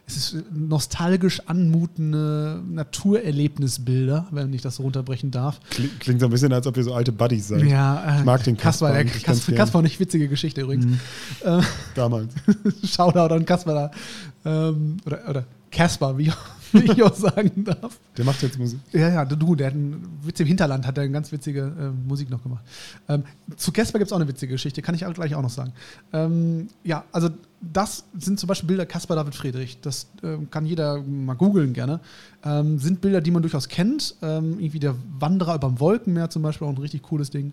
[0.06, 5.58] es ist nostalgisch anmutende Naturerlebnisbilder, wenn ich das so runterbrechen darf.
[5.70, 7.64] Klingt, klingt so ein bisschen, als ob wir so alte Buddies seid.
[7.64, 8.92] Ja, äh, ich mag den Caspar.
[9.02, 10.86] Kaspar, Kaspar, Kaspar, nicht witzige Geschichte übrigens.
[10.86, 11.00] Mhm.
[11.42, 11.62] Äh,
[11.96, 12.32] Damals.
[12.84, 13.90] Shoutout an Caspar
[14.44, 14.68] da.
[14.68, 16.30] Ähm, oder, oder Caspar, wie,
[16.72, 17.98] wie ich auch sagen darf.
[18.16, 18.80] Der macht jetzt Musik.
[18.92, 22.08] Ja, ja, du, der hat einen Witz im Hinterland, hat er eine ganz witzige äh,
[22.08, 22.64] Musik noch gemacht.
[23.08, 23.24] Ähm,
[23.56, 25.72] zu Caspar gibt es auch eine witzige Geschichte, kann ich auch gleich auch noch sagen.
[26.12, 29.80] Ähm, ja, also das sind zum Beispiel Bilder Caspar David Friedrich.
[29.80, 32.00] Das äh, kann jeder mal googeln gerne.
[32.44, 34.16] Ähm, sind Bilder, die man durchaus kennt.
[34.22, 37.52] Ähm, irgendwie der Wanderer über dem Wolkenmeer zum Beispiel, auch ein richtig cooles Ding.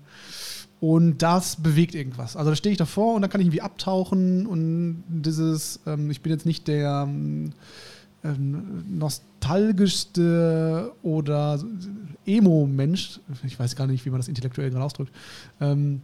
[0.79, 2.35] Und das bewegt irgendwas.
[2.35, 6.21] Also da stehe ich davor und da kann ich irgendwie abtauchen und dieses, ähm, ich
[6.21, 7.07] bin jetzt nicht der
[8.25, 11.59] ähm, ähm, nostalgischste oder
[12.25, 15.11] Emo-Mensch, ich weiß gar nicht, wie man das intellektuell gerade ausdrückt,
[15.61, 16.01] ähm,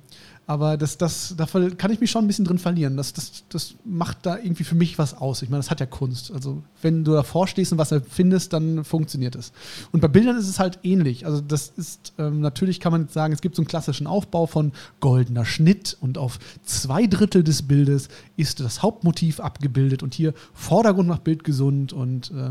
[0.52, 2.98] aber das, das, da kann ich mich schon ein bisschen drin verlieren.
[2.98, 5.42] Das, das, das macht da irgendwie für mich was aus.
[5.44, 6.30] Ich meine, das hat ja Kunst.
[6.32, 9.54] Also, wenn du davor stehst und was findest, dann funktioniert es.
[9.94, 11.26] Und bei Bildern ist es halt ähnlich.
[11.26, 14.46] Also, das ist, ähm, natürlich kann man jetzt sagen, es gibt so einen klassischen Aufbau
[14.46, 20.34] von goldener Schnitt und auf zwei Drittel des Bildes ist das Hauptmotiv abgebildet und hier
[20.54, 22.50] Vordergrund macht Bild gesund und äh,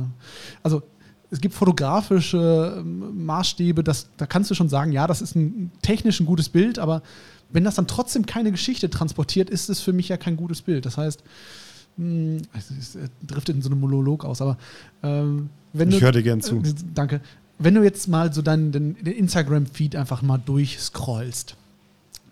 [0.62, 0.79] also
[1.30, 5.70] es gibt fotografische ähm, Maßstäbe, das, da kannst du schon sagen, ja, das ist ein
[5.82, 7.02] technisch ein gutes Bild, aber
[7.52, 10.86] wenn das dann trotzdem keine Geschichte transportiert, ist es für mich ja kein gutes Bild.
[10.86, 11.22] Das heißt,
[11.96, 14.56] mh, hm, es driftet in so einem Monolog aus, aber
[15.02, 16.56] ähm, wenn ich höre dir gern zu.
[16.56, 17.20] Äh, danke.
[17.58, 21.56] Wenn du jetzt mal so deinen den, den Instagram-Feed einfach mal durchscrollst,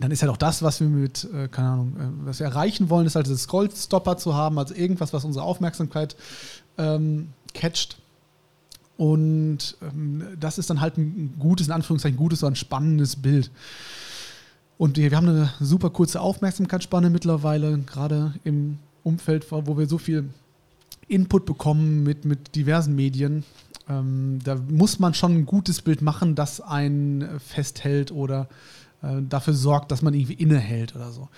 [0.00, 2.88] dann ist ja doch das, was wir mit, äh, keine Ahnung, äh, was wir erreichen
[2.88, 6.16] wollen, ist halt das Scrollstopper zu haben, also irgendwas, was unsere Aufmerksamkeit
[6.78, 7.98] ähm, catcht.
[8.98, 13.50] Und ähm, das ist dann halt ein gutes, in Anführungszeichen, gutes, so ein spannendes Bild.
[14.76, 20.28] Und wir haben eine super kurze Aufmerksamkeitsspanne mittlerweile, gerade im Umfeld, wo wir so viel
[21.06, 23.44] Input bekommen mit, mit diversen Medien.
[23.88, 28.48] Ähm, da muss man schon ein gutes Bild machen, das einen festhält oder
[29.02, 31.28] äh, dafür sorgt, dass man irgendwie innehält oder so.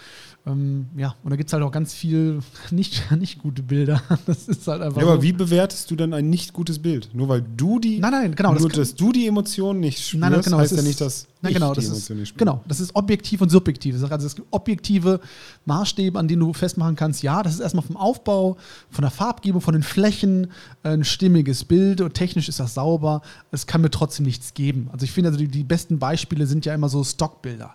[0.47, 4.01] Ähm, ja, und da gibt es halt auch ganz viel nicht, nicht gute Bilder.
[4.27, 4.99] Das ist halt einfach.
[5.01, 5.23] Ja, aber so.
[5.23, 7.11] wie bewertest du dann ein nicht gutes Bild?
[7.13, 7.99] Nur weil du die.
[7.99, 10.73] Nein, nein, genau, Nur, das dass du die Emotionen nicht spürst, Nein, nein, genau, heißt
[10.73, 12.39] das ja ist- nicht, dass Nein, ich genau, die das ist, nicht spüre.
[12.39, 13.95] genau, das ist objektiv und subjektiv.
[14.03, 15.21] Also es gibt objektive
[15.67, 18.57] Maßstäbe, an denen du festmachen kannst, ja, das ist erstmal vom Aufbau,
[18.91, 20.47] von der Farbgebung, von den Flächen
[20.83, 23.21] äh, ein stimmiges Bild und technisch ist das sauber.
[23.53, 24.89] Es kann mir trotzdem nichts geben.
[24.93, 27.75] Also ich finde, also die, die besten Beispiele sind ja immer so Stockbilder.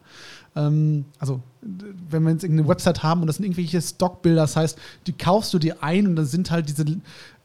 [0.56, 4.78] Ähm, also wenn wir jetzt irgendeine Website haben und das sind irgendwelche Stockbilder, das heißt,
[5.08, 6.86] die kaufst du dir ein und da sind halt diese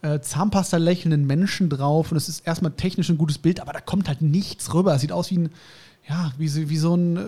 [0.03, 3.81] äh, Zahnpasta lächelnden Menschen drauf und es ist erstmal technisch ein gutes Bild, aber da
[3.81, 4.94] kommt halt nichts rüber.
[4.94, 5.49] Es sieht aus wie ein,
[6.09, 7.20] ja, wie, so- wie so ein äh,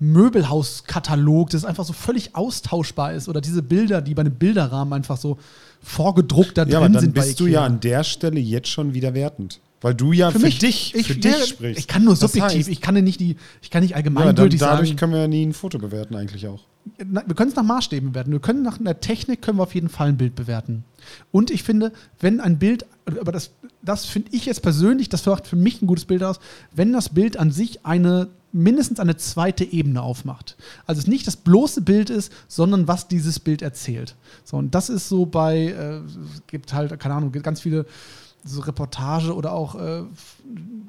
[0.00, 3.28] Möbelhauskatalog, das einfach so völlig austauschbar ist.
[3.28, 5.38] Oder diese Bilder, die bei einem Bilderrahmen einfach so
[5.82, 8.94] vorgedruckt da Ja, aber drin dann sind bist du ja an der Stelle jetzt schon
[8.94, 9.60] wieder wertend.
[9.80, 11.78] Weil du ja für, mich, dich, ich, für dich sprichst.
[11.78, 14.02] Ich kann nur Das subjektiv, heißt, ich kann ja nicht die, ich kann nicht ja,
[14.02, 14.98] dann, allgemeingültig dadurch sagen.
[14.98, 16.64] können wir ja nie ein Foto bewerten, eigentlich auch.
[17.04, 18.32] Na, wir können es nach Maßstäben bewerten.
[18.32, 20.84] Wir können nach einer Technik können wir auf jeden Fall ein Bild bewerten.
[21.30, 23.50] Und ich finde, wenn ein Bild, aber das,
[23.82, 26.40] das finde ich jetzt persönlich, das macht für mich ein gutes Bild aus,
[26.74, 30.56] wenn das Bild an sich eine mindestens eine zweite Ebene aufmacht.
[30.86, 34.16] Also es nicht das bloße Bild ist, sondern was dieses Bild erzählt.
[34.42, 37.84] So, und das ist so bei, äh, es gibt halt, keine Ahnung, ganz viele
[38.44, 40.02] so Reportage oder auch äh,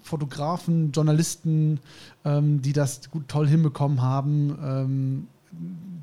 [0.03, 1.79] Fotografen, Journalisten,
[2.25, 5.27] ähm, die das gut toll hinbekommen haben, ähm,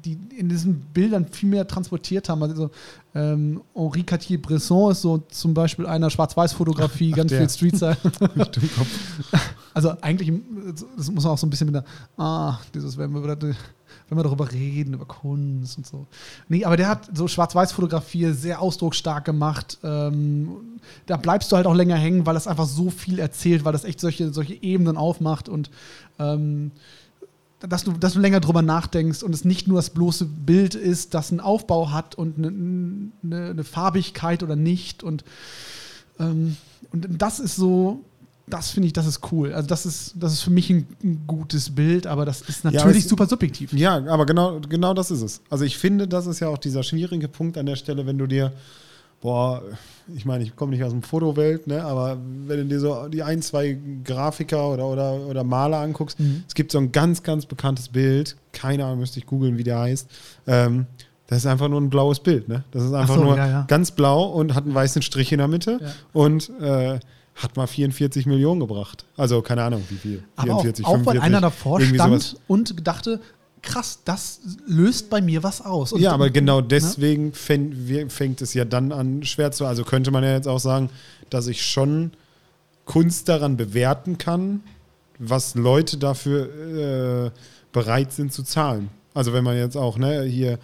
[0.05, 2.43] die in diesen Bildern viel mehr transportiert haben.
[2.43, 2.71] Also
[3.15, 7.41] ähm, Henri Cartier-Bresson ist so zum Beispiel einer Schwarz-Weiß-Fotografie, ganz der.
[7.41, 7.97] viel Street-Style.
[9.75, 10.33] Also eigentlich,
[10.97, 11.85] das muss man auch so ein bisschen mit der,
[12.17, 13.37] ah, dieses, wenn wir,
[14.09, 16.07] wenn wir darüber reden, über Kunst und so.
[16.49, 19.79] Nee, aber der hat so Schwarz-Weiß-Fotografie sehr ausdrucksstark gemacht.
[19.83, 23.73] Ähm, da bleibst du halt auch länger hängen, weil das einfach so viel erzählt, weil
[23.73, 25.71] das echt solche, solche Ebenen aufmacht und
[26.19, 26.71] ähm,
[27.61, 31.15] dass du, dass du länger drüber nachdenkst und es nicht nur das bloße Bild ist,
[31.15, 32.49] das einen Aufbau hat und eine,
[33.25, 35.03] eine, eine Farbigkeit oder nicht.
[35.03, 35.25] Und,
[36.21, 36.57] ähm,
[36.93, 38.05] und das ist so,
[38.49, 39.53] das finde ich, das ist cool.
[39.53, 42.99] Also das ist, das ist für mich ein, ein gutes Bild, aber das ist natürlich
[43.05, 43.73] es- super subjektiv.
[43.73, 45.41] Ja, aber genau, genau das ist es.
[45.51, 48.27] Also ich finde, das ist ja auch dieser schwierige Punkt an der Stelle, wenn du
[48.27, 48.53] dir,
[49.21, 49.63] boah,
[50.15, 53.23] ich meine, ich komme nicht aus dem Fotowelt, ne, aber wenn du dir so die
[53.25, 56.45] ein, zwei Grafiker oder, oder, oder Maler anguckst, Mhm.
[56.47, 59.81] es gibt so ein ganz, ganz bekanntes Bild, keine Ahnung, müsste ich googeln, wie der
[59.81, 60.09] heißt.
[60.47, 60.87] Ähm,
[61.27, 62.63] das ist einfach nur ein blaues Bild, ne?
[62.71, 63.65] Das ist einfach so, nur ja, ja.
[63.67, 65.89] ganz blau und hat einen weißen Strich in der Mitte Ja.
[66.13, 67.01] und äh,
[67.37, 69.05] hat mal 44 Millionen gebracht.
[69.17, 70.23] Also keine Ahnung, wie viel.
[70.37, 73.21] Aber auch, 44, auch weil 45, einer davor stand und dachte,
[73.63, 75.93] krass, das löst bei mir was aus.
[75.93, 76.69] Und ja, aber genau ne?
[76.69, 79.67] deswegen fäng, wir- fängt es ja dann an, schwer zu.
[79.67, 80.89] Also könnte man ja jetzt auch sagen,
[81.31, 82.13] dass ich schon
[82.85, 84.63] Kunst daran bewerten kann,
[85.19, 87.31] was Leute dafür äh,
[87.73, 88.89] bereit sind zu zahlen.
[89.13, 90.59] Also wenn man jetzt auch, ne, hier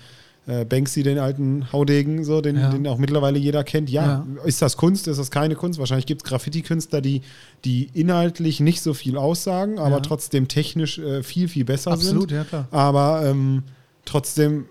[0.46, 2.70] äh, Banksy, den alten Haudegen, so, den, Ja.
[2.70, 5.78] den auch mittlerweile jeder kennt, ja, ist das Kunst, ist das keine Kunst?
[5.78, 7.22] Wahrscheinlich gibt es Graffiti-Künstler, die,
[7.64, 10.00] die inhaltlich nicht so viel aussagen, aber Ja.
[10.00, 12.08] trotzdem technisch äh, viel, viel besser sind.
[12.08, 12.66] Absolut, ja klar.
[12.72, 13.62] Aber ähm,
[14.04, 14.64] trotzdem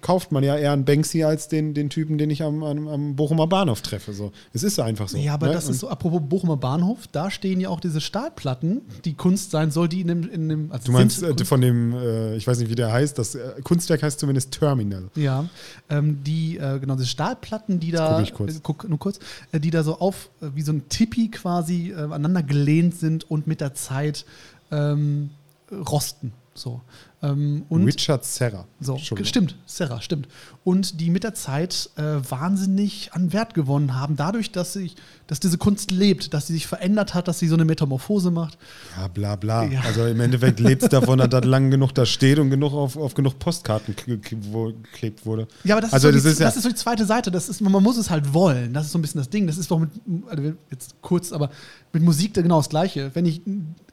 [0.00, 3.16] kauft man ja eher einen Banksy als den, den Typen, den ich am, am, am
[3.16, 4.12] Bochumer Bahnhof treffe.
[4.12, 4.32] So.
[4.52, 5.18] Es ist einfach so.
[5.18, 5.52] Ja, aber ne?
[5.52, 9.70] das ist so, apropos Bochumer Bahnhof, da stehen ja auch diese Stahlplatten, die Kunst sein
[9.70, 12.58] soll, die in dem, in dem also Du meinst äh, von dem, äh, ich weiß
[12.58, 15.10] nicht, wie der heißt, das äh, Kunstwerk heißt zumindest Terminal.
[15.14, 15.48] Ja,
[15.90, 18.56] ähm, die, äh, genau, diese Stahlplatten, die da, guck ich kurz.
[18.56, 19.18] Äh, guck nur kurz,
[19.52, 23.60] äh, die da so auf, wie so ein Tipi quasi aneinander gelehnt sind und mit
[23.60, 24.24] der Zeit
[24.70, 25.30] ähm,
[25.70, 26.32] rosten.
[26.54, 26.80] So.
[27.30, 28.66] Ähm, Richard Serra.
[28.80, 30.28] so, stimmt, Serra, stimmt.
[30.62, 35.40] Und die mit der Zeit äh, wahnsinnig an Wert gewonnen haben, dadurch, dass, sich, dass
[35.40, 38.58] diese Kunst lebt, dass sie sich verändert hat, dass sie so eine Metamorphose macht.
[38.96, 39.64] Ja, bla bla.
[39.64, 39.80] Ja.
[39.82, 42.96] Also im Endeffekt lebt es davon, dass das lang genug da steht und genug auf,
[42.96, 45.48] auf genug Postkarten geklebt wurde.
[45.64, 47.04] Ja, aber das, Also ist, so das die, ist ja- das ist so die zweite
[47.06, 47.30] Seite.
[47.30, 48.72] Das ist, man muss es halt wollen.
[48.74, 49.46] Das ist so ein bisschen das Ding.
[49.46, 49.90] Das ist doch mit,
[50.28, 51.50] also jetzt kurz, aber
[51.92, 53.10] mit Musik genau das Gleiche.
[53.14, 53.40] Wenn ich,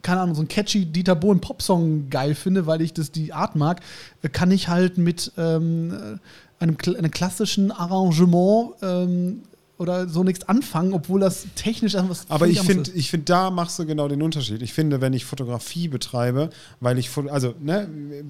[0.02, 3.56] keine Ahnung, so einen catchy Dieter Bohlen Popsong geil finde, weil ich das die Art
[3.56, 3.82] mag,
[4.22, 9.42] äh, kann ich halt mit ähm, äh, einem, einem klassischen Arrangement ähm,
[9.78, 13.50] oder so nichts anfangen, obwohl das technisch einfach was Aber ich finde, ich finde, da
[13.50, 14.62] machst du genau den Unterschied.
[14.62, 17.88] Ich finde, wenn ich Fotografie betreibe, weil ich, also, ne,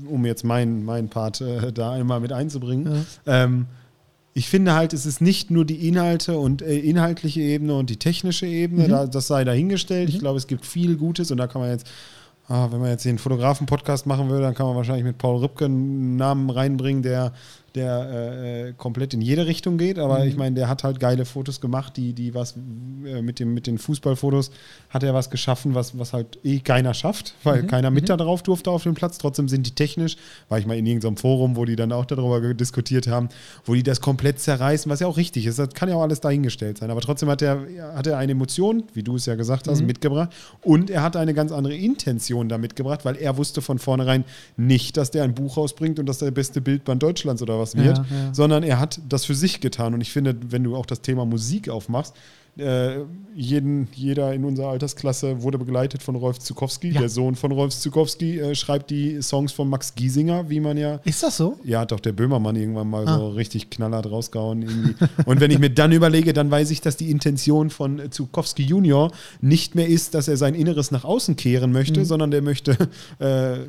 [0.09, 3.65] um jetzt meinen mein Part äh, da einmal mit einzubringen, ähm,
[4.33, 7.97] ich finde halt, es ist nicht nur die Inhalte und äh, inhaltliche Ebene und die
[7.97, 10.07] technische Ebene, da, das sei dahingestellt.
[10.09, 11.85] Ich glaube, es gibt viel Gutes und da kann man jetzt,
[12.51, 15.65] ah, wenn man jetzt den Fotografen-Podcast machen würde, dann kann man wahrscheinlich mit Paul Rübke
[15.65, 17.33] einen Namen reinbringen, der
[17.75, 20.27] der äh, äh komplett in jede Richtung geht, aber mhm.
[20.27, 22.55] ich meine, der hat halt geile Fotos gemacht, die, die was
[23.05, 24.51] äh, mit, dem, mit den Fußballfotos
[24.89, 27.67] hat er was geschaffen, was, was halt eh keiner schafft, weil mhm.
[27.67, 28.07] keiner mit mhm.
[28.07, 29.17] da drauf durfte auf dem Platz.
[29.17, 30.17] Trotzdem sind die technisch,
[30.49, 33.29] war ich mal in irgendeinem Forum, wo die dann auch darüber diskutiert haben,
[33.65, 35.59] wo die das komplett zerreißen, was ja auch richtig ist.
[35.59, 36.91] Das kann ja auch alles dahingestellt sein.
[36.91, 39.87] Aber trotzdem hat er, hat er eine Emotion, wie du es ja gesagt hast, mhm.
[39.87, 40.31] mitgebracht
[40.63, 44.25] und er hat eine ganz andere Intention da mitgebracht, weil er wusste von vornherein
[44.57, 47.97] nicht, dass der ein Buch rausbringt und dass der beste Bildband Deutschlands oder was wird,
[47.97, 48.33] ja, ja.
[48.33, 49.93] sondern er hat das für sich getan.
[49.93, 52.15] Und ich finde, wenn du auch das Thema Musik aufmachst,
[52.57, 52.99] äh,
[53.33, 56.89] jeden, jeder in unserer Altersklasse wurde begleitet von Rolf Zukowski.
[56.89, 56.99] Ja.
[56.99, 60.99] Der Sohn von Rolf Zukowski äh, schreibt die Songs von Max Giesinger, wie man ja.
[61.05, 61.57] Ist das so?
[61.63, 63.17] Ja, hat doch der Böhmermann irgendwann mal ah.
[63.17, 64.63] so richtig knallhart rausgehauen.
[64.63, 64.95] Irgendwie.
[65.25, 69.11] Und wenn ich mir dann überlege, dann weiß ich, dass die Intention von Zukowski Junior
[69.39, 72.05] nicht mehr ist, dass er sein Inneres nach außen kehren möchte, mhm.
[72.05, 72.77] sondern der möchte,
[73.21, 73.63] äh,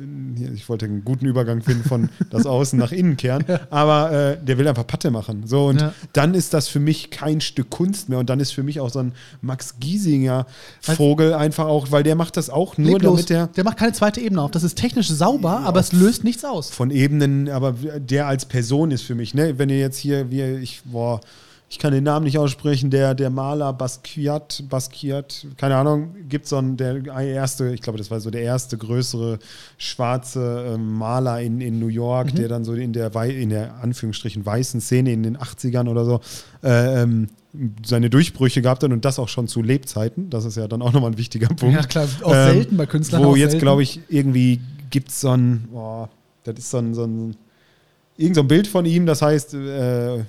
[0.53, 4.57] ich wollte einen guten Übergang finden von das Außen nach innen kehren, aber äh, der
[4.57, 5.47] will einfach Patte machen.
[5.47, 5.93] So, und ja.
[6.11, 8.81] dann ist das für mich kein Stück Kunst mehr und dann ist für mich mich
[8.81, 10.45] auch so ein Max Giesinger
[10.81, 13.13] Vogel einfach auch, weil der macht das auch nur Leblos.
[13.13, 13.47] damit der.
[13.47, 14.51] Der macht keine zweite Ebene auf.
[14.51, 16.69] Das ist technisch sauber, ja, aber es löst nichts aus.
[16.69, 19.57] Von Ebenen, aber der als Person ist für mich, ne?
[19.57, 21.21] Wenn ihr jetzt hier, wie ich, boah,
[21.73, 26.57] ich kann den Namen nicht aussprechen, der, der Maler Basquiat, Basquiat, keine Ahnung, gibt so
[26.57, 29.39] einen, der erste, ich glaube, das war so der erste größere
[29.79, 32.35] schwarze äh, Maler in, in New York, mhm.
[32.35, 36.21] der dann so in der, in der Anführungsstrichen weißen Szene in den 80ern oder so
[36.61, 37.29] äh, ähm,
[37.85, 40.29] seine Durchbrüche gehabt hat und das auch schon zu Lebzeiten.
[40.29, 41.75] Das ist ja dann auch nochmal ein wichtiger Punkt.
[41.75, 43.23] Ja, klar, auch ähm, selten bei Künstlern.
[43.23, 46.07] Wo jetzt, glaube ich, irgendwie gibt es so ein, oh,
[46.43, 47.35] das ist so ein, so ein,
[48.17, 50.23] irgend so ein Bild von ihm, das heißt, äh,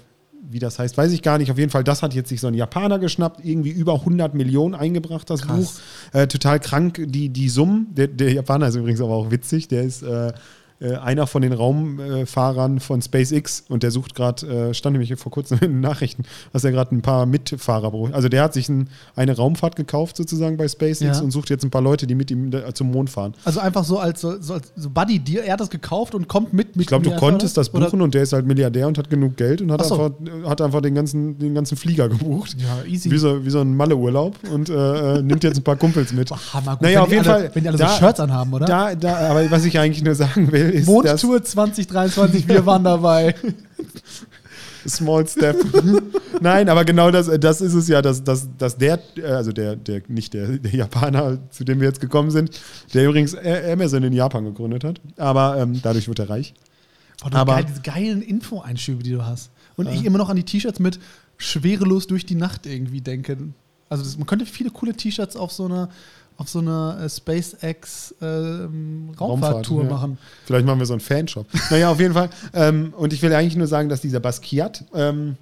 [0.50, 1.50] wie das heißt, weiß ich gar nicht.
[1.50, 4.74] Auf jeden Fall, das hat jetzt sich so ein Japaner geschnappt, irgendwie über 100 Millionen
[4.74, 5.80] eingebracht, das Krass.
[6.12, 6.20] Buch.
[6.20, 7.88] Äh, total krank, die, die Summen.
[7.94, 10.32] Der, der, Japaner ist übrigens aber auch witzig, der ist äh,
[10.80, 15.30] äh, einer von den Raumfahrern von SpaceX und der sucht gerade, äh, stand nämlich vor
[15.30, 18.12] kurzem in den Nachrichten, dass er gerade ein paar Mitfahrer braucht.
[18.12, 21.20] Also der hat sich ein, eine Raumfahrt gekauft sozusagen bei SpaceX ja.
[21.20, 23.34] und sucht jetzt ein paar Leute, die mit ihm zum Mond fahren.
[23.44, 26.52] Also einfach so als so, so, so Buddy, die, er hat das gekauft und kommt
[26.52, 26.76] mit.
[26.76, 28.04] mit ich glaube, du konntest das buchen oder?
[28.04, 29.94] und der ist halt Milliardär und hat genug Geld und hat, so.
[29.94, 32.56] einfach, hat einfach den ganzen, den ganzen Flieger gebucht.
[32.58, 33.10] Ja, easy.
[33.10, 36.28] Wie so, wie so ein Malle-Urlaub und äh, äh nimmt jetzt ein paar Kumpels mit.
[36.28, 37.50] Boah, hammer, gut, naja, auf jeden alle, Fall.
[37.54, 38.66] Wenn die alle da, so Shirts anhaben, oder?
[38.66, 40.87] Da, da, aber was ich eigentlich nur sagen will, ist.
[40.87, 43.35] Mondtour 2023, wir waren dabei.
[44.87, 45.57] Small Step.
[46.40, 50.03] Nein, aber genau das, das ist es ja, dass, dass, dass der, also der, der,
[50.09, 52.61] nicht der, der Japaner, zu dem wir jetzt gekommen sind,
[52.92, 56.55] der übrigens Amazon in Japan gegründet hat, aber ähm, dadurch wird er reich.
[57.22, 59.50] Oh, aber geil, diese geilen Info-Einschübe, die du hast.
[59.77, 59.94] Und äh.
[59.94, 60.98] ich immer noch an die T-Shirts mit
[61.37, 63.37] schwerelos durch die Nacht irgendwie denke.
[63.88, 65.88] Also das, man könnte viele coole T-Shirts auf so einer
[66.37, 69.90] auf so einer äh, SpaceX ähm, Raumfahrttour ja.
[69.90, 70.18] machen.
[70.44, 71.47] Vielleicht machen wir so einen Fanshop.
[71.70, 72.31] naja, auf jeden Fall.
[72.53, 75.37] Ähm, und ich will eigentlich nur sagen, dass dieser Basquiat ähm,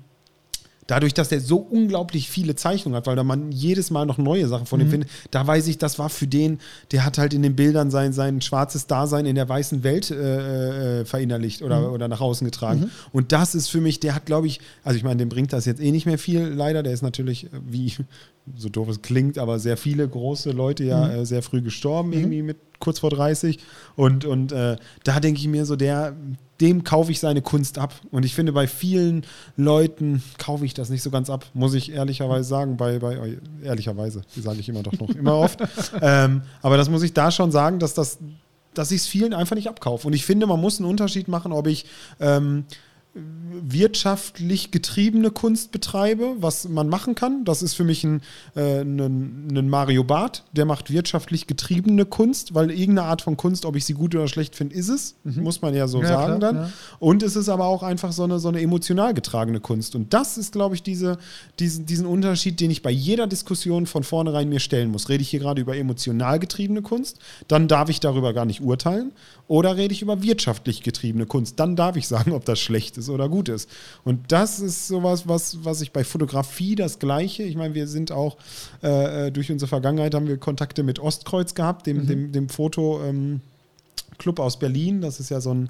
[0.87, 4.49] dadurch, dass er so unglaublich viele Zeichnungen hat, weil da man jedes Mal noch neue
[4.49, 4.87] Sachen von mhm.
[4.87, 6.59] ihm findet, da weiß ich, das war für den,
[6.91, 11.01] der hat halt in den Bildern sein, sein schwarzes Dasein in der weißen Welt äh,
[11.01, 11.95] äh, verinnerlicht oder, mhm.
[11.95, 12.81] oder nach außen getragen.
[12.81, 12.91] Mhm.
[13.13, 15.67] Und das ist für mich, der hat, glaube ich, also ich meine, dem bringt das
[15.67, 16.83] jetzt eh nicht mehr viel, leider.
[16.83, 17.93] Der ist natürlich, wie
[18.57, 21.11] so doof es klingt, aber sehr viele große Leute ja mhm.
[21.11, 22.15] äh, sehr früh gestorben, mhm.
[22.15, 23.59] irgendwie mit kurz vor 30.
[23.97, 26.15] Und, und äh, da denke ich mir so, der,
[26.61, 27.95] dem kaufe ich seine Kunst ab.
[28.11, 29.25] Und ich finde, bei vielen
[29.57, 32.77] Leuten kaufe ich das nicht so ganz ab, muss ich ehrlicherweise sagen.
[32.77, 35.61] Bei, bei äh, ehrlicherweise, die sage ich immer doch noch immer oft.
[36.03, 38.19] ähm, aber das muss ich da schon sagen, dass das,
[38.75, 40.07] dass ich es vielen einfach nicht abkaufe.
[40.07, 41.87] Und ich finde, man muss einen Unterschied machen, ob ich
[42.21, 42.65] ähm,
[43.15, 47.45] wirtschaftlich getriebene Kunst betreibe, was man machen kann.
[47.45, 48.23] Das ist für mich ein,
[48.57, 53.67] äh, ein, ein, Mario Barth, der macht wirtschaftlich getriebene Kunst, weil irgendeine Art von Kunst,
[53.67, 55.43] ob ich sie gut oder schlecht finde, ist es, mhm.
[55.43, 56.57] muss man ja so ja, sagen klar, dann.
[56.57, 56.73] Ja.
[57.01, 59.95] Und es ist aber auch einfach so eine, so eine emotional getragene Kunst.
[59.95, 61.19] Und das ist, glaube ich, diese,
[61.59, 65.11] diesen, diesen Unterschied, den ich bei jeder Diskussion von vornherein mir stellen muss.
[65.11, 69.13] Rede ich hier gerade über emotional getriebene Kunst, dann darf ich darüber gar nicht urteilen.
[69.53, 73.11] Oder rede ich über wirtschaftlich getriebene Kunst, dann darf ich sagen, ob das schlecht ist
[73.11, 73.69] oder gut ist.
[74.03, 77.43] Und das ist sowas, was, was ich bei Fotografie das Gleiche.
[77.43, 78.39] Ich meine, wir sind auch
[78.81, 82.07] äh, durch unsere Vergangenheit haben wir Kontakte mit Ostkreuz gehabt, dem, mhm.
[82.07, 83.05] dem, dem Foto.
[83.05, 83.43] Ähm,
[84.19, 85.01] Club aus Berlin.
[85.01, 85.69] Das ist ja so ein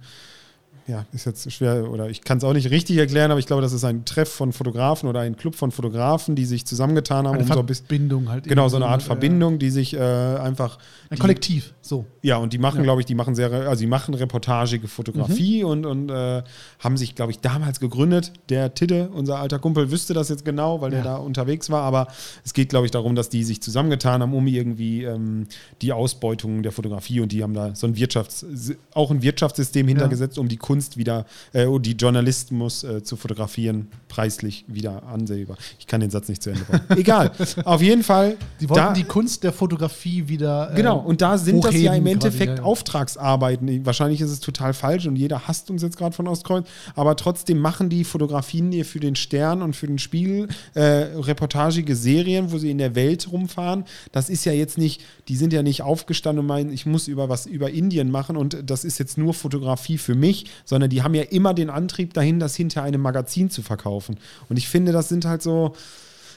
[0.87, 3.63] ja, ist jetzt schwer oder ich kann es auch nicht richtig erklären, aber ich glaube,
[3.63, 7.35] das ist ein Treff von Fotografen oder ein Club von Fotografen, die sich zusammengetan haben,
[7.35, 8.45] eine um Verbindung so ein halt.
[8.45, 10.79] Genau, so eine Art Verbindung, die sich äh, einfach.
[11.09, 12.07] Ein die, Kollektiv, so.
[12.23, 12.83] Ja, und die machen, ja.
[12.83, 15.71] glaube ich, die machen sehr, also die machen reportagige Fotografie mhm.
[15.71, 16.43] und, und äh,
[16.81, 18.33] haben sich, glaube ich, damals gegründet.
[18.49, 21.03] Der Tidde, unser alter Kumpel, wüsste das jetzt genau, weil ja.
[21.03, 22.09] der da unterwegs war, aber
[22.45, 25.47] es geht, glaube ich, darum, dass die sich zusammengetan haben, um irgendwie ähm,
[25.81, 30.37] die Ausbeutung der Fotografie und die haben da so ein Wirtschafts-, auch ein Wirtschaftssystem hintergesetzt,
[30.37, 30.41] ja.
[30.41, 35.57] um die Kunst wieder, äh, die Journalismus äh, zu fotografieren, preislich wieder ansehbar.
[35.79, 36.83] Ich kann den Satz nicht zu Ende bringen.
[36.97, 37.31] Egal.
[37.65, 38.37] Auf jeden Fall.
[38.61, 40.71] Die wollten da- die Kunst der Fotografie wieder.
[40.73, 42.65] äh, Genau, und da sind das ja im Endeffekt quasi, ja.
[42.65, 43.85] Auftragsarbeiten.
[43.85, 47.59] Wahrscheinlich ist es total falsch und jeder hasst uns jetzt gerade von Ostkreuz, aber trotzdem
[47.59, 52.59] machen die Fotografien dir für den Stern und für den Spiegel äh, reportagige Serien, wo
[52.59, 53.85] sie in der Welt rumfahren.
[54.13, 57.29] Das ist ja jetzt nicht, die sind ja nicht aufgestanden und meinen, ich muss über
[57.29, 61.15] was über Indien machen und das ist jetzt nur Fotografie für mich, sondern die haben
[61.15, 64.17] ja immer den Antrieb dahin, das hinter einem Magazin zu verkaufen.
[64.49, 65.75] Und ich finde, das sind halt so.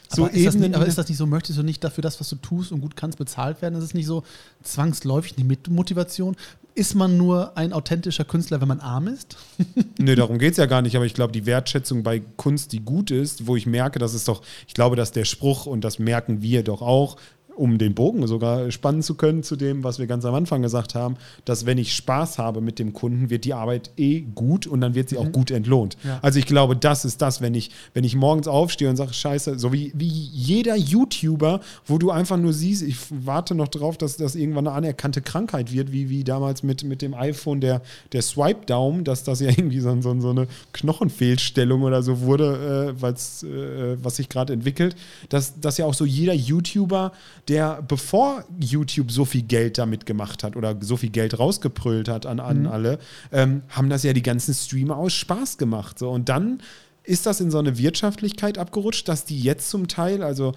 [0.08, 2.04] So aber, ist das Ebenen, nicht, aber ist das nicht so, möchtest du nicht dafür
[2.04, 3.76] das, was du tust und gut kannst, bezahlt werden?
[3.76, 4.24] Ist es nicht so
[4.62, 6.36] zwangsläufig eine Mitmotivation?
[6.76, 9.36] Ist man nur ein authentischer Künstler, wenn man arm ist?
[9.98, 12.82] Nö, darum geht es ja gar nicht, aber ich glaube, die Wertschätzung bei Kunst, die
[12.82, 15.98] gut ist, wo ich merke, das ist doch, ich glaube, dass der Spruch, und das
[15.98, 17.18] merken wir doch auch,
[17.56, 20.96] um den Bogen sogar spannen zu können zu dem, was wir ganz am Anfang gesagt
[20.96, 21.16] haben,
[21.46, 24.96] dass wenn ich Spaß habe mit dem Kunden, wird die Arbeit eh gut und dann
[24.96, 25.98] wird sie auch gut entlohnt.
[26.04, 26.20] Ja.
[26.22, 29.58] Also ich glaube, das ist das, wenn ich, wenn ich morgens aufstehe und sage, scheiße,
[29.58, 34.18] so wie, wie jeder YouTuber, wo du einfach nur siehst, ich warte noch drauf, dass
[34.18, 38.22] das irgendwann eine anerkannte Krankheit wird, wie, wie damals mit, mit dem iPhone der, der
[38.22, 43.98] Swipe-Daumen, dass das ja irgendwie so, so, so eine Knochenfehlstellung oder so wurde, äh, äh,
[44.02, 44.96] was sich gerade entwickelt,
[45.30, 47.12] dass, dass ja auch so jeder YouTuber,
[47.48, 52.26] der bevor YouTube so viel Geld damit gemacht hat oder so viel Geld rausgebrüllt hat
[52.26, 53.00] an, an alle,
[53.32, 56.00] ähm, haben das ja die ganzen Streamer aus Spaß gemacht.
[56.00, 56.10] So.
[56.10, 56.60] Und dann
[57.04, 60.54] ist das in so eine Wirtschaftlichkeit abgerutscht, dass die jetzt zum Teil, also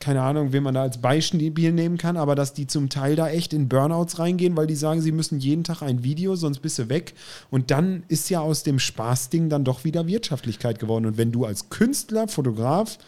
[0.00, 3.28] keine Ahnung, wen man da als Beispiel nehmen kann, aber dass die zum Teil da
[3.28, 6.78] echt in Burnouts reingehen, weil die sagen, sie müssen jeden Tag ein Video, sonst bist
[6.78, 7.12] du weg.
[7.50, 11.04] Und dann ist ja aus dem Spaßding dann doch wieder Wirtschaftlichkeit geworden.
[11.04, 12.98] Und wenn du als Künstler, Fotograf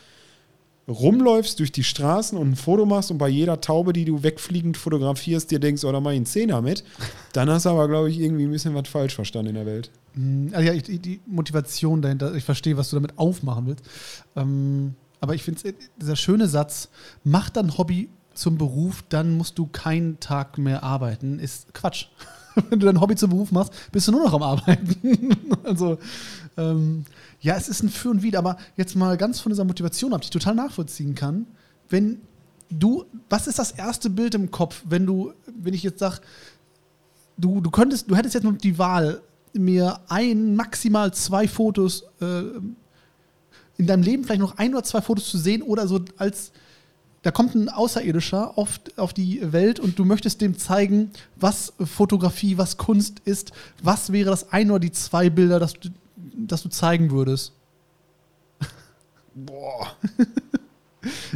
[0.89, 4.77] rumläufst durch die Straßen und ein Foto machst und bei jeder Taube, die du wegfliegend
[4.77, 6.83] fotografierst, dir denkst, oh, da mach ich einen Zehner mit,
[7.33, 9.91] dann hast du aber, glaube ich, irgendwie ein bisschen was falsch verstanden in der Welt.
[10.15, 13.85] Mm, Also ja, ich, die- Motivation dahinter, ich verstehe, was du damit aufmachen willst.
[14.37, 16.89] Ähm, aber ich finde, dieser schöne Satz,
[17.25, 22.07] mach dein Hobby zum Beruf, dann musst du keinen Tag mehr arbeiten, ist Quatsch.
[22.71, 25.37] Wenn du dein Hobby zum Beruf machst, bist du nur noch am Arbeiten.
[25.65, 25.99] also,
[26.57, 27.05] ähm,
[27.41, 30.21] ja, es ist ein Für und Wider, aber jetzt mal ganz von dieser Motivation ab,
[30.23, 31.47] die ich total nachvollziehen kann.
[31.89, 32.21] Wenn
[32.71, 36.21] du, was ist das erste Bild im Kopf, wenn du, wenn ich jetzt sage,
[37.37, 39.23] du, du könntest, du hättest jetzt nur die Wahl,
[39.55, 42.43] mir ein, maximal zwei Fotos äh,
[43.79, 46.53] in deinem Leben vielleicht noch ein oder zwei Fotos zu sehen oder so als
[47.23, 52.59] da kommt ein Außerirdischer auf, auf die Welt und du möchtest dem zeigen, was Fotografie,
[52.59, 53.53] was Kunst ist.
[53.83, 55.75] Was wäre das ein oder die zwei Bilder, das
[56.47, 57.53] das du zeigen würdest?
[59.35, 59.95] Boah,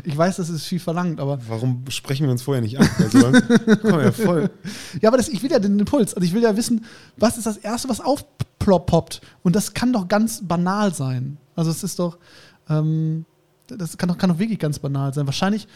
[0.05, 2.87] Ich weiß, das ist viel verlangt, aber warum sprechen wir uns vorher nicht ab?
[2.99, 3.33] Also,
[3.81, 4.51] komm ja voll.
[5.01, 6.15] Ja, aber das, ich will ja den Impuls.
[6.15, 6.85] Also ich will ja wissen,
[7.17, 9.21] was ist das Erste, was aufploppt.
[9.43, 11.39] Und das kann doch ganz banal sein.
[11.55, 12.19] Also es ist doch,
[12.69, 13.25] ähm,
[13.69, 15.27] das kann doch, kann doch wirklich ganz banal sein.
[15.27, 15.69] Wahrscheinlich,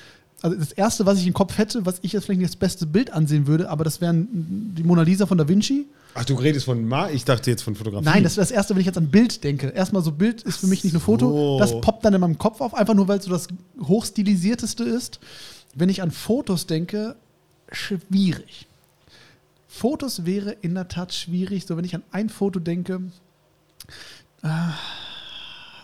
[0.46, 2.86] also das Erste, was ich im Kopf hätte, was ich jetzt vielleicht nicht das beste
[2.86, 4.28] Bild ansehen würde, aber das wären
[4.76, 5.86] die Mona Lisa von Da Vinci.
[6.14, 8.04] Ach, du redest von Ma Ich dachte jetzt von Fotografie.
[8.04, 9.68] Nein, das wäre das Erste, wenn ich jetzt an Bild denke.
[9.68, 11.28] Erstmal so Bild ist für mich nicht nur Foto.
[11.28, 11.58] so.
[11.58, 13.48] Das poppt dann in meinem Kopf auf, einfach nur, weil es so das
[13.82, 15.18] hochstilisierteste ist.
[15.74, 17.16] Wenn ich an Fotos denke,
[17.72, 18.66] schwierig.
[19.66, 21.66] Fotos wäre in der Tat schwierig.
[21.66, 23.02] So, wenn ich an ein Foto denke,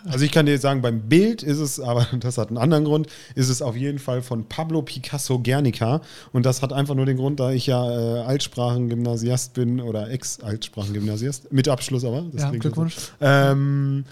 [0.07, 3.07] Also ich kann dir sagen, beim Bild ist es, aber das hat einen anderen Grund,
[3.35, 6.01] ist es auf jeden Fall von Pablo Picasso Guernica.
[6.33, 11.53] Und das hat einfach nur den Grund, da ich ja äh, Altsprachengymnasiast bin oder Ex-Altsprachengymnasiast,
[11.53, 12.25] mit Abschluss aber.
[12.33, 12.97] das Ja, Glückwunsch.
[13.21, 14.05] Ähm,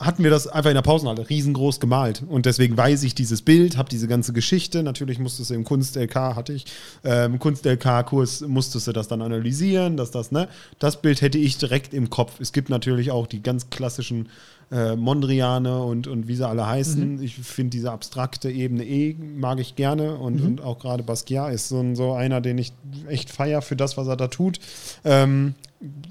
[0.00, 2.22] hatten wir das einfach in der Pausenhalle riesengroß gemalt.
[2.26, 4.82] Und deswegen weiß ich dieses Bild, habe diese ganze Geschichte.
[4.82, 6.64] Natürlich musstest du im Kunst-LK, hatte ich,
[7.04, 10.48] ähm, Kunst-LK-Kurs musstest du das dann analysieren, dass das, ne?
[10.78, 12.40] Das Bild hätte ich direkt im Kopf.
[12.40, 14.30] Es gibt natürlich auch die ganz klassischen
[14.72, 17.22] äh, Mondriane und, und wie sie alle heißen.
[17.22, 20.16] Ich finde diese abstrakte Ebene eh, mag ich gerne.
[20.16, 22.72] Und, und auch gerade Basquiat ist so, so einer, den ich
[23.06, 24.60] echt feier für das, was er da tut.
[25.04, 25.54] Ähm,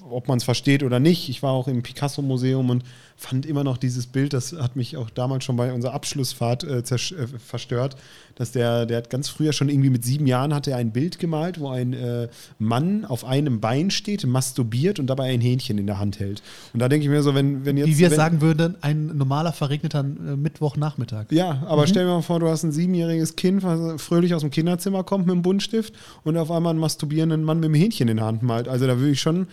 [0.09, 1.29] ob man es versteht oder nicht.
[1.29, 2.83] Ich war auch im Picasso-Museum und
[3.19, 6.79] fand immer noch dieses Bild, das hat mich auch damals schon bei unserer Abschlussfahrt äh,
[6.79, 7.97] äh, verstört,
[8.35, 11.19] dass der, der hat ganz früher schon irgendwie mit sieben Jahren hatte er ein Bild
[11.19, 12.29] gemalt, wo ein äh,
[12.59, 16.41] Mann auf einem Bein steht, masturbiert und dabei ein Hähnchen in der Hand hält.
[16.73, 17.89] Und da denke ich mir so, wenn, wenn jetzt...
[17.89, 21.25] wie wir wenn, sagen würden, ein normaler verregneter äh, Mittwochnachmittag.
[21.31, 24.49] ja, aber stell dir mal vor, du hast ein siebenjähriges Kind, was fröhlich aus dem
[24.49, 25.93] Kinderzimmer kommt mit einem Buntstift
[26.23, 28.69] und auf einmal einen masturbierenden Mann mit einem Hähnchen in der Hand malt.
[28.69, 29.47] Also da würde ich schon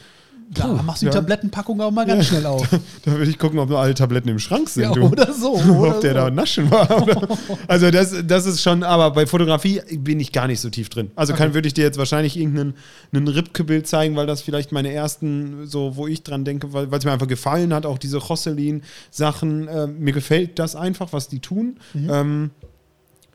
[0.48, 1.20] Da Puh, machst du die ja.
[1.20, 2.68] Tablettenpackung auch mal ganz schnell auf.
[3.04, 4.84] Da würde ich gucken, ob noch alle Tabletten im Schrank sind.
[4.84, 5.54] Ja, oder so.
[5.76, 6.16] Oder ob der so.
[6.18, 6.86] da naschen war.
[7.68, 11.10] Also das, das ist schon, aber bei Fotografie bin ich gar nicht so tief drin.
[11.16, 11.54] Also kann, Okay.
[11.54, 12.74] würde ich dir jetzt wahrscheinlich irgendein
[13.12, 17.04] ein Ripke-Bild zeigen, weil das vielleicht meine ersten, so wo ich dran denke, weil es
[17.04, 19.68] mir einfach gefallen hat, auch diese Rosselin-Sachen.
[19.68, 21.78] Äh, mir gefällt das einfach, was die tun.
[21.94, 22.10] Mhm.
[22.10, 22.50] Ähm,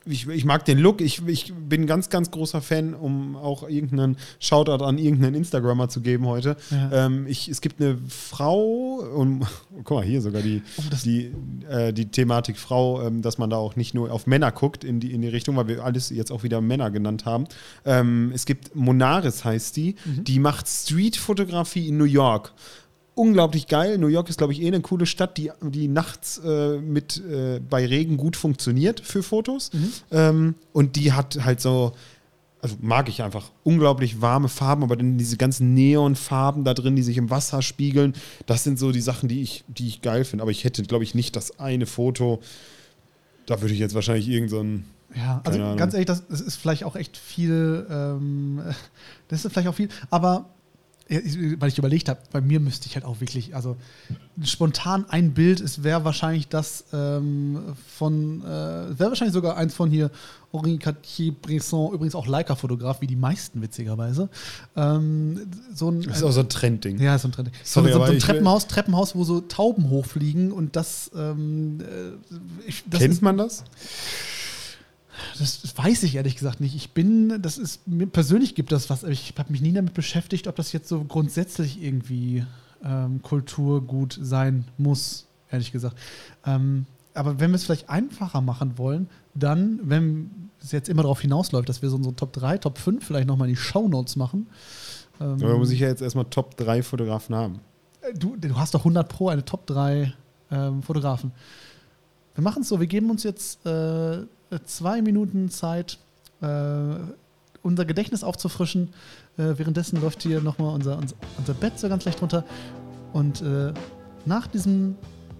[0.04, 1.00] ich, ich mag den Look.
[1.00, 5.88] Ich, ich bin ein ganz, ganz großer Fan, um auch irgendeinen Shoutout an irgendeinen Instagrammer
[5.88, 6.56] zu geben heute.
[6.70, 7.06] Ja.
[7.06, 9.46] Ähm, ich, es gibt eine Frau, und
[9.84, 11.32] guck mal, hier sogar die, Oh, die,
[11.68, 15.00] äh, die Thematik Frau, ähm, dass man da auch nicht nur auf Männer guckt in
[15.00, 17.46] die, in die Richtung, weil wir alles jetzt auch wieder Männer genannt haben.
[17.84, 20.24] Ähm, es gibt Monaris, heißt die, Mhm.
[20.24, 22.52] die macht Street-Fotografie in New York
[23.14, 23.98] unglaublich geil.
[23.98, 27.60] New York ist, glaube ich, eh eine coole Stadt, die, die nachts äh, mit äh,
[27.60, 29.70] bei Regen gut funktioniert für Fotos.
[30.10, 31.92] Ähm, und die hat halt so,
[32.60, 37.02] also mag ich einfach, unglaublich warme Farben, aber dann diese ganzen Neonfarben da drin, die
[37.02, 38.14] sich im Wasser spiegeln.
[38.46, 40.42] Das sind so die Sachen, die ich, die ich geil finde.
[40.42, 42.40] Aber ich hätte, glaube ich, nicht das eine Foto.
[43.46, 44.64] Da würde ich jetzt wahrscheinlich irgend so
[45.14, 48.62] Ja, also ganz ehrlich, das, das ist vielleicht auch echt viel, ähm,
[49.28, 50.46] das ist vielleicht auch viel, aber
[51.58, 53.76] weil ich überlegt habe, bei mir müsste ich halt auch wirklich, also
[54.42, 58.46] spontan ein Bild, es wäre wahrscheinlich das ähm, von, äh,
[58.98, 60.10] wäre wahrscheinlich sogar eins von hier
[60.52, 64.28] Henri Cartier-Bresson, übrigens auch Leica-Fotograf, wie die meisten witzigerweise.
[64.76, 65.40] Ähm,
[65.74, 66.98] so ein, Das ist auch so ein Trendding.
[67.00, 67.50] ja, so ein Trend.
[67.62, 72.66] Sorry, so, so, so ein Treppenhaus, Treppenhaus, wo so Tauben hochfliegen und das, ähm, äh,
[72.66, 73.64] ich, das Kennt ist, man das?
[75.38, 76.74] Das weiß ich ehrlich gesagt nicht.
[76.74, 79.94] Ich bin, das ist, mir persönlich gibt das was, aber ich habe mich nie damit
[79.94, 82.44] beschäftigt, ob das jetzt so grundsätzlich irgendwie
[82.84, 85.96] ähm, Kulturgut sein muss, ehrlich gesagt.
[86.46, 91.20] Ähm, aber wenn wir es vielleicht einfacher machen wollen, dann, wenn es jetzt immer darauf
[91.20, 94.46] hinausläuft, dass wir so unsere Top 3, Top 5 vielleicht nochmal in die Shownotes machen.
[95.20, 97.60] Ähm, Aber da muss ich ja jetzt erstmal Top 3 Fotografen haben.
[98.14, 100.12] Du, du hast doch 100 Pro eine Top 3
[100.50, 101.32] ähm, Fotografen.
[102.34, 104.22] Wir machen es so, wir geben uns jetzt äh,
[104.64, 105.98] zwei Minuten Zeit,
[106.40, 106.46] äh,
[107.62, 108.92] unser Gedächtnis aufzufrischen.
[109.36, 112.44] Äh, währenddessen läuft hier nochmal unser, unser, Bett so ganz leicht runter.
[113.12, 113.72] Und äh,
[114.24, 114.96] nach diesem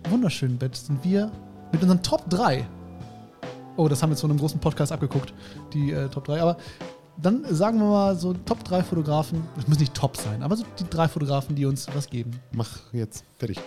[0.08, 1.30] wunderschönen Bett sind wir
[1.72, 2.66] mit unseren Top 3.
[3.76, 5.32] Oh, das haben wir jetzt von einem großen Podcast abgeguckt,
[5.72, 6.40] die äh, Top 3.
[6.40, 6.56] Aber
[7.20, 9.42] dann sagen wir mal so Top 3 Fotografen.
[9.58, 12.32] Es muss nicht top sein, aber so die drei Fotografen, die uns was geben.
[12.52, 13.24] Mach jetzt.
[13.38, 13.58] Fertig.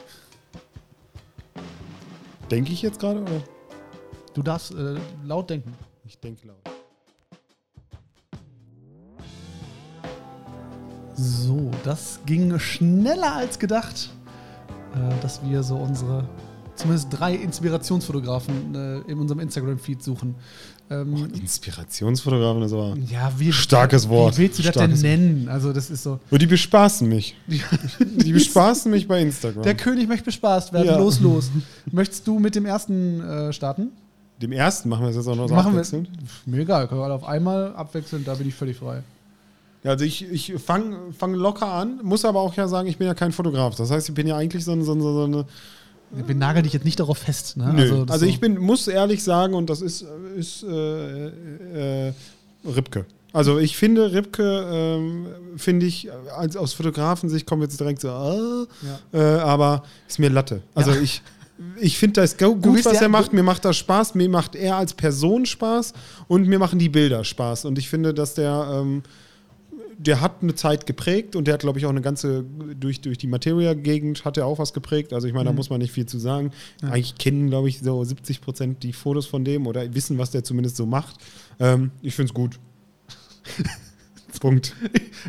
[2.50, 3.55] Denke ich jetzt gerade oder?
[4.36, 5.74] Du darfst äh, laut denken.
[6.04, 6.58] Ich denke laut.
[11.16, 14.10] So, das ging schneller als gedacht,
[14.94, 16.28] äh, dass wir so unsere
[16.76, 20.36] zumindest drei Inspirationsfotografen äh, in unserem Instagram-Feed suchen.
[20.90, 22.98] Ähm, Inspirationsfotografen ist aber.
[23.10, 24.38] ja, wie, Starkes Wort.
[24.38, 25.48] Wie willst du das denn nennen?
[25.48, 26.20] Also, das ist so.
[26.30, 27.38] Und die bespaßen mich.
[27.48, 29.64] Die bespaßen mich bei Instagram.
[29.64, 30.88] Der König möchte bespaßt werden.
[30.88, 30.98] Ja.
[30.98, 31.50] Los, los.
[31.90, 33.92] Möchtest du mit dem ersten äh, starten?
[34.42, 35.80] Dem ersten machen wir es jetzt auch noch so Machen wir.
[35.80, 36.10] abwechselnd.
[36.46, 39.02] Mir egal, können wir alle auf einmal abwechseln, da bin ich völlig frei.
[39.84, 43.08] Ja, also ich, ich fange fang locker an, muss aber auch ja sagen, ich bin
[43.08, 43.76] ja kein Fotograf.
[43.76, 45.46] Das heißt, ich bin ja eigentlich so, eine- so, so eine.
[46.12, 47.58] Wir nageln dich jetzt nicht darauf fest.
[47.58, 47.72] Ne?
[47.74, 47.82] Nö.
[47.82, 50.06] Also, das so- ich bin, muss ehrlich sagen, und das ist,
[50.38, 52.14] ist äh, äh,
[52.66, 53.06] Ripke.
[53.34, 55.28] Also ich finde, Ripke, ähm,
[55.58, 58.68] finde ich, als aus Fotografensicht kommt jetzt direkt so, äh,
[59.14, 59.38] Ja.
[59.38, 60.62] äh, aber ist mir Latte.
[60.74, 61.02] Also Ja.
[61.02, 61.22] ich,
[61.80, 63.32] ich finde das gut, was er macht.
[63.34, 64.16] Mir macht das Spaß.
[64.16, 65.94] Mir macht er als Person Spaß
[66.28, 67.66] und mir machen die Bilder Spaß.
[67.66, 69.04] Und ich finde, dass der, ähm,
[69.98, 72.44] der hat eine Zeit geprägt und der hat, glaube ich, auch eine ganze,
[72.78, 75.14] durch, durch die Materia-Gegend hat er auch was geprägt.
[75.14, 75.56] Also ich meine, da Mhm.
[75.58, 76.52] muss man nicht viel zu sagen.
[76.82, 76.90] Ja.
[76.90, 80.44] Eigentlich kennen, glaube ich, so 70 Prozent die Fotos von dem oder wissen, was der
[80.44, 81.16] zumindest so macht.
[81.60, 82.60] Ähm, ich finde es gut.
[84.42, 84.76] Punkt.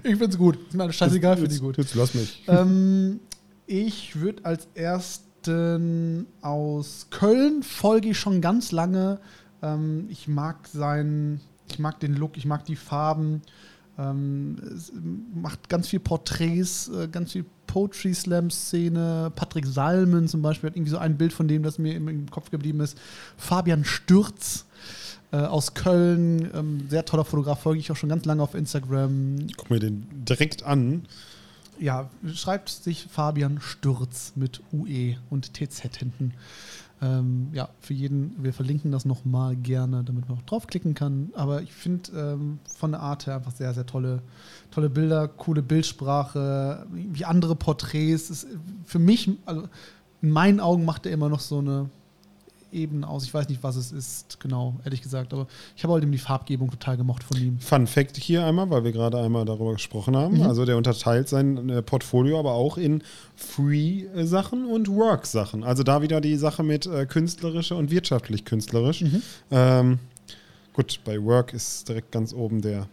[0.02, 0.58] Ich find's gut.
[0.68, 1.76] Ist mir scheißegal, finde ich gut.
[1.78, 2.42] Jetzt lass mich.
[2.48, 3.20] ähm,
[3.66, 4.66] ich würde als
[5.46, 9.18] ersten aus Köln folge ich schon ganz lange.
[9.62, 13.42] Ähm, ich mag sein, ich mag den Look, ich mag die Farben.
[13.98, 14.56] Ähm,
[15.34, 19.32] macht ganz viel Porträts, äh, ganz viel Poetry Slam Szene.
[19.34, 22.30] Patrick Salmen zum Beispiel hat irgendwie so ein Bild von dem, das mir im, im
[22.30, 22.98] Kopf geblieben ist.
[23.36, 24.66] Fabian Stürz
[25.32, 29.46] äh, aus Köln, ähm, sehr toller Fotograf, folge ich auch schon ganz lange auf Instagram.
[29.56, 31.06] Guck mir den direkt an.
[31.78, 36.32] Ja, schreibt sich Fabian Stürz mit UE und TZ hinten.
[37.02, 41.30] Ähm, ja, für jeden, wir verlinken das nochmal gerne, damit man auch draufklicken kann.
[41.34, 44.22] Aber ich finde ähm, von der Art her einfach sehr, sehr tolle,
[44.70, 48.30] tolle Bilder, coole Bildsprache, wie andere Porträts.
[48.30, 48.46] Es,
[48.86, 49.68] für mich, also
[50.22, 51.90] in meinen Augen macht er immer noch so eine
[52.76, 53.24] Farbebenen aus.
[53.24, 55.32] Ich weiß nicht, was es ist, genau, ehrlich gesagt.
[55.32, 55.46] Aber
[55.76, 57.58] ich habe halt eben die Farbgebung total gemocht von ihm.
[57.58, 60.38] Fun Fact hier einmal, weil wir gerade einmal darüber gesprochen haben.
[60.38, 60.42] Mhm.
[60.42, 63.02] Also der unterteilt sein äh, Portfolio aber auch in
[63.34, 65.64] Free-Sachen und Work-Sachen.
[65.64, 69.02] Also da wieder die Sache mit äh, künstlerische und wirtschaftlich künstlerisch.
[69.02, 69.22] Mhm.
[69.50, 69.98] Ähm,
[70.72, 72.86] gut, bei Work ist direkt ganz oben der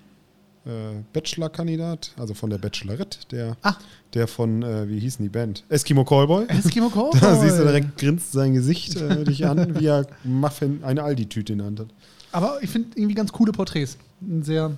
[0.65, 0.69] äh,
[1.13, 3.75] Bachelor-Kandidat, also von der Bachelorette, der, Ah.
[4.13, 5.63] der von, äh, wie hieß denn die Band?
[5.69, 6.45] Eskimo Callboy.
[6.47, 7.19] Eskimo Cowboy.
[7.21, 11.53] Da siehst du direkt, grinst sein Gesicht äh, dich an, wie er Muffin, eine Aldi-Tüte
[11.53, 11.87] in der Hand hat.
[12.31, 13.97] Aber ich finde irgendwie ganz coole Porträts.
[14.41, 14.77] Sehr,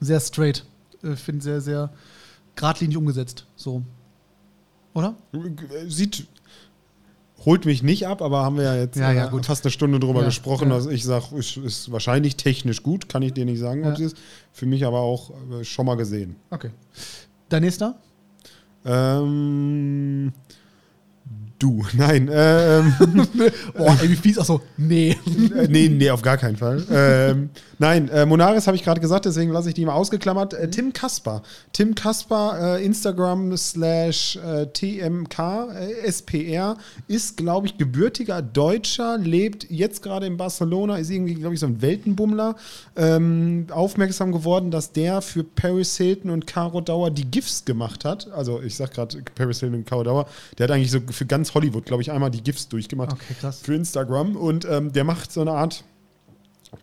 [0.00, 0.64] sehr straight.
[1.02, 1.90] Ich finde sehr, sehr
[2.56, 3.46] geradlinig umgesetzt.
[3.56, 3.82] So.
[4.92, 5.14] Oder?
[5.86, 6.26] Sieht,
[7.44, 9.46] holt mich nicht ab, aber haben wir ja jetzt Ja, ja, äh, gut.
[9.46, 10.72] fast eine Stunde drüber Ja, gesprochen.
[10.72, 14.00] Also ich sage, ist, ist wahrscheinlich technisch gut, kann ich dir nicht sagen, ob es
[14.00, 14.16] ist.
[14.52, 16.36] Für mich aber auch äh, schon mal gesehen.
[16.50, 16.70] Okay.
[17.48, 17.96] Dein nächster?
[18.84, 20.32] Ähm,
[21.60, 22.94] du, nein, ähm,
[23.76, 24.38] Boah, ey, wie fies.
[24.38, 25.10] Achso, nee.
[25.10, 26.82] äh, nee, nee, auf gar keinen Fall.
[26.90, 30.54] ähm, nein, äh, Monaris habe ich gerade gesagt, deswegen lasse ich die mal ausgeklammert.
[30.54, 31.42] Äh, Tim Kasper.
[31.72, 39.70] Tim Kasper, äh, Instagram slash äh, TMK, äh, SPR, ist, glaube ich, gebürtiger Deutscher, lebt
[39.70, 42.56] jetzt gerade in Barcelona, ist irgendwie, glaube ich, so ein Weltenbummler.
[42.96, 48.30] Ähm, aufmerksam geworden, dass der für Paris Hilton und Caro Dauer die GIFs gemacht hat.
[48.32, 50.26] Also, ich sag gerade Paris Hilton und Caro Dauer.
[50.58, 53.60] Der hat eigentlich so für ganz Hollywood, glaube ich, einmal die GIFs durchgemacht Okay, krass.
[53.62, 55.84] für Instagram und ähm, der macht so eine Art,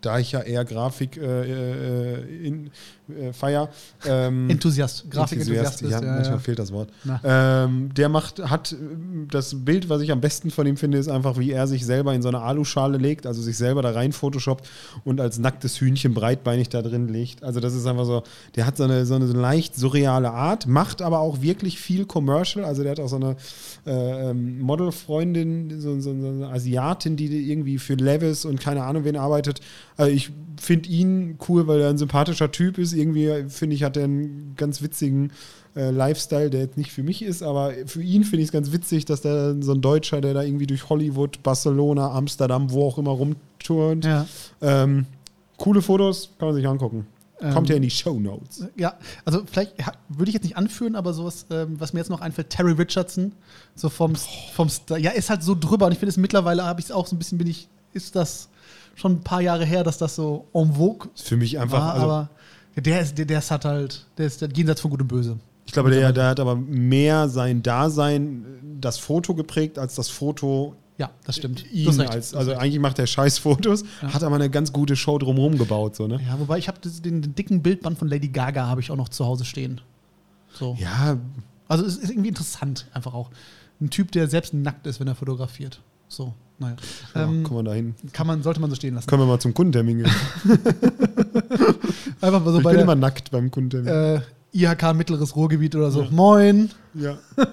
[0.02, 2.72] da ich ja eher Grafik äh, äh, in,
[3.08, 3.70] äh, feier,
[4.06, 5.10] ähm, Enthusiast.
[5.10, 6.40] Grafikenthusiast ja, ja, manchmal ja.
[6.40, 6.90] fehlt das Wort.
[7.24, 8.76] Ähm, der macht, hat äh,
[9.32, 12.14] das Bild, was ich am besten von ihm finde, ist einfach, wie er sich selber
[12.14, 14.68] in so eine Aluschale legt, also sich selber da rein photoshoppt
[15.06, 17.44] und als nacktes Hühnchen breitbeinig da drin legt.
[17.44, 18.24] Also das ist einfach so,
[18.56, 22.66] der hat so eine, so eine leicht surreale Art, macht aber auch wirklich viel Commercial.
[22.66, 23.38] Also der hat auch so eine
[23.86, 29.06] äh, ähm, Modelfreundin, so, so, so eine Asiatin, die irgendwie für Levis und keine Ahnung
[29.06, 29.62] wen arbeitet.
[29.96, 32.94] Also ich finde ihn cool, weil er ein sympathischer Typ ist.
[32.94, 35.32] Irgendwie finde ich, hat er einen ganz witzigen
[35.76, 38.72] äh, Lifestyle, der jetzt nicht für mich ist, aber für ihn finde ich es ganz
[38.72, 42.98] witzig, dass der so ein Deutscher, der da irgendwie durch Hollywood, Barcelona, Amsterdam, wo auch
[42.98, 44.06] immer rumturnt.
[44.06, 44.26] Ja.
[44.62, 45.06] Ähm,
[45.58, 47.06] coole Fotos, kann man sich angucken.
[47.40, 48.66] Kommt Ähm, ja in die Show Notes.
[48.78, 49.74] Ja, also vielleicht
[50.10, 53.32] würde ich jetzt nicht anführen, aber sowas, ähm, was mir jetzt noch einfällt, Terry Richardson,
[53.76, 54.16] so vom,
[54.56, 56.92] vom Star, ja, ist halt so drüber und ich finde es mittlerweile habe ich es
[56.92, 58.50] auch so ein bisschen, bin ich, ist das
[58.98, 61.94] schon ein paar Jahre her, dass das so en vogue Ist für mich einfach, war,
[61.94, 62.30] also, aber
[62.76, 65.38] der ist, der, der ist halt halt, der ist der jenseits von Gut und Böse.
[65.66, 68.44] ich glaube, der, der hat aber mehr sein Dasein,
[68.82, 71.64] das Foto geprägt, als das Foto Ja, das stimmt.
[71.72, 74.14] Ihn als, also eigentlich macht er scheiß Fotos, Ja.
[74.14, 76.20] hat aber eine ganz gute Show drumherum gebaut, so, ne?
[76.28, 79.10] Ja, wobei ich habe den, den dicken Bildband von Lady Gaga habe ich auch noch
[79.10, 79.80] zu Hause stehen.
[80.54, 80.76] So.
[80.80, 81.18] Ja,
[81.68, 83.30] Also es ist irgendwie interessant, einfach auch.
[83.80, 85.82] Ein Typ, der selbst nackt ist, wenn er fotografiert.
[86.08, 86.76] So, naja.
[87.16, 87.96] Ähm, kommen wir da hin.
[88.14, 89.08] kann man, sollte man so stehen lassen.
[89.08, 90.12] Können wir mal zum Kundentermin gehen.
[92.22, 94.22] Einfach mal so ich bei bin der immer nackt beim Kundentermin.
[94.22, 94.22] äh,
[94.54, 96.04] IHK Mittleres Ruhrgebiet oder so.
[96.04, 96.10] Ja.
[96.12, 96.72] Moin.
[96.94, 97.18] ja.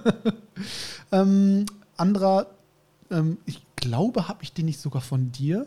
[1.13, 2.47] Ähm, anderer,
[3.11, 5.67] ähm, ich glaube, habe ich den nicht sogar von dir.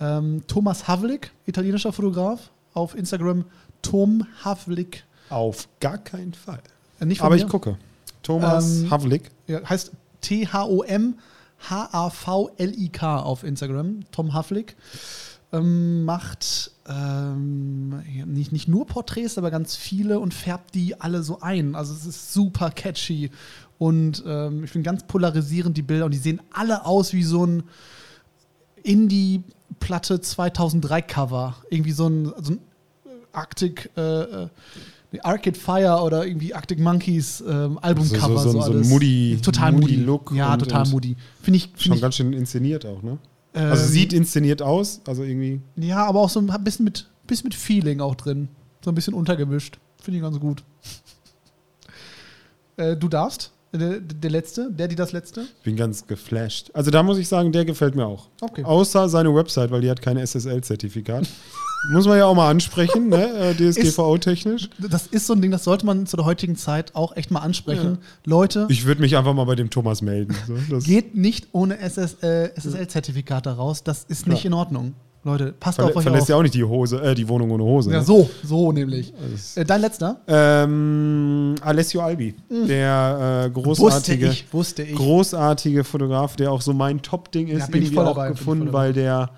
[0.00, 3.44] Ähm, Thomas Havlik, italienischer Fotograf, auf Instagram.
[3.82, 5.04] Tom Havlik.
[5.30, 6.60] Auf gar keinen Fall.
[6.98, 7.42] Äh, nicht von Aber mir.
[7.42, 7.76] ich gucke.
[8.24, 9.30] Thomas Ähm, Havlik.
[9.46, 11.14] Ja, heißt T-H-O-M
[11.58, 14.00] H-A-V-L-I-K auf Instagram.
[14.12, 14.76] Tom Havlik.
[15.50, 21.40] Ähm, macht ähm, nicht, nicht nur Porträts, aber ganz viele und färbt die alle so
[21.40, 21.74] ein.
[21.74, 23.30] Also es ist super catchy
[23.78, 27.46] und ähm, ich finde ganz polarisierend die Bilder und die sehen alle aus wie so
[27.46, 27.62] ein
[28.82, 31.56] Indie-Platte 2003 Cover.
[31.70, 32.60] Irgendwie so ein, so ein
[33.32, 34.48] Arctic äh, äh,
[35.22, 38.38] Arcade Fire oder irgendwie Arctic Monkeys ähm, Albumcover.
[38.40, 38.88] So- so- so ein- so ein alles.
[38.88, 41.16] moody- total moody moody Look Ja, und- total und moody.
[41.40, 43.18] Finde ich, Schon find ich ganz schön inszeniert auch, ne?
[43.54, 45.60] ähm, Also sieht inszeniert aus, also irgendwie.
[45.76, 48.48] ja, aber auch so ein bisschen mit, bisschen mit Feeling auch drin.
[48.84, 49.78] So ein bisschen untergemischt.
[50.00, 50.62] Finde ich ganz gut.
[52.76, 53.52] äh, du darfst.
[53.70, 55.46] Der, der letzte, der, die das letzte.
[55.62, 56.70] Bin ganz geflasht.
[56.72, 58.28] Also da muss ich sagen, der gefällt mir auch.
[58.40, 58.64] Okay.
[58.64, 61.28] Außer seine Website, weil die hat kein SSL-Zertifikat.
[61.82, 63.28] muss man ja auch mal ansprechen, ne?
[63.50, 64.68] Äh, DSGVO-technisch.
[64.78, 67.40] Das ist so ein Ding, das sollte man zu der heutigen Zeit auch echt mal
[67.40, 67.98] ansprechen.
[68.24, 70.34] Leute, Ich würde mich einfach mal bei dem Thomas melden.
[70.70, 73.84] So, geht nicht ohne SS, äh, SSL-Zertifikat da raus.
[73.84, 74.46] Das ist nicht Klar.
[74.46, 74.94] in Ordnung.
[75.24, 76.28] Leute, passt verlä auf euch verlässt auf.
[76.28, 77.90] ja auch nicht die Hose, äh, die Wohnung ohne Hose.
[77.90, 78.04] Ja, ne?
[78.04, 79.12] so, so nämlich.
[79.32, 80.20] Das- Äh, dein letzter?
[80.28, 84.94] Ähm, Alessio Albi, der äh, großartige, Wusste ich, wusste ich.
[84.96, 88.32] großartige Fotograf, der auch so mein Top-Ding ist, Ja, bin ich voll auch dabei, bin
[88.34, 89.30] ich gefunden, voll weil der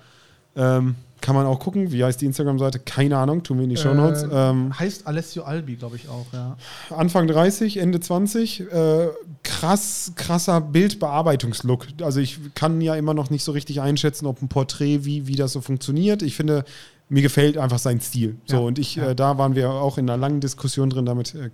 [0.55, 1.91] ähm, Kann man auch gucken.
[1.91, 2.79] Wie heißt die Instagram-Seite?
[2.79, 4.23] Keine Ahnung, tun wir in die Shownotes.
[4.23, 6.57] Äh, Ähm, heißt Alessio Albi, glaube ich auch, ja.
[6.89, 8.61] Anfang 30, Ende 20.
[8.71, 9.07] Äh,
[9.43, 11.87] krass, krasser Bildbearbeitungslook.
[12.01, 15.35] Also ich kann ja immer noch nicht so richtig einschätzen, ob ein Porträt, wie, wie
[15.35, 16.21] das so funktioniert.
[16.21, 16.63] Ich finde,
[17.09, 18.37] mir gefällt einfach sein Stil.
[18.45, 19.09] So, Ja, und ich, ja.
[19.11, 21.35] äh, da waren wir auch in einer langen Diskussion drin damit.
[21.35, 21.49] Äh,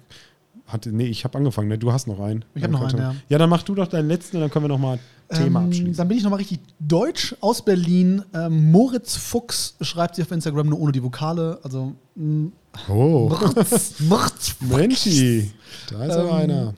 [0.67, 1.77] hatte, nee, ich habe angefangen, ne?
[1.77, 2.43] Du hast noch einen.
[2.53, 3.15] Ich hab noch einen, ja.
[3.29, 4.99] Ja, dann mach du doch deinen letzten und dann können wir nochmal
[5.29, 5.93] Thema Ähm, abschließen.
[5.95, 8.23] Dann bin ich nochmal richtig deutsch aus Berlin.
[8.33, 11.59] Ähm, Moritz Fuchs schreibt sich auf Instagram nur ohne die Vokale.
[11.63, 12.47] Also mm,
[12.87, 15.51] Oh, Moritz, Moritz Menschi.
[15.89, 16.73] Da ist aber Ähm, einer.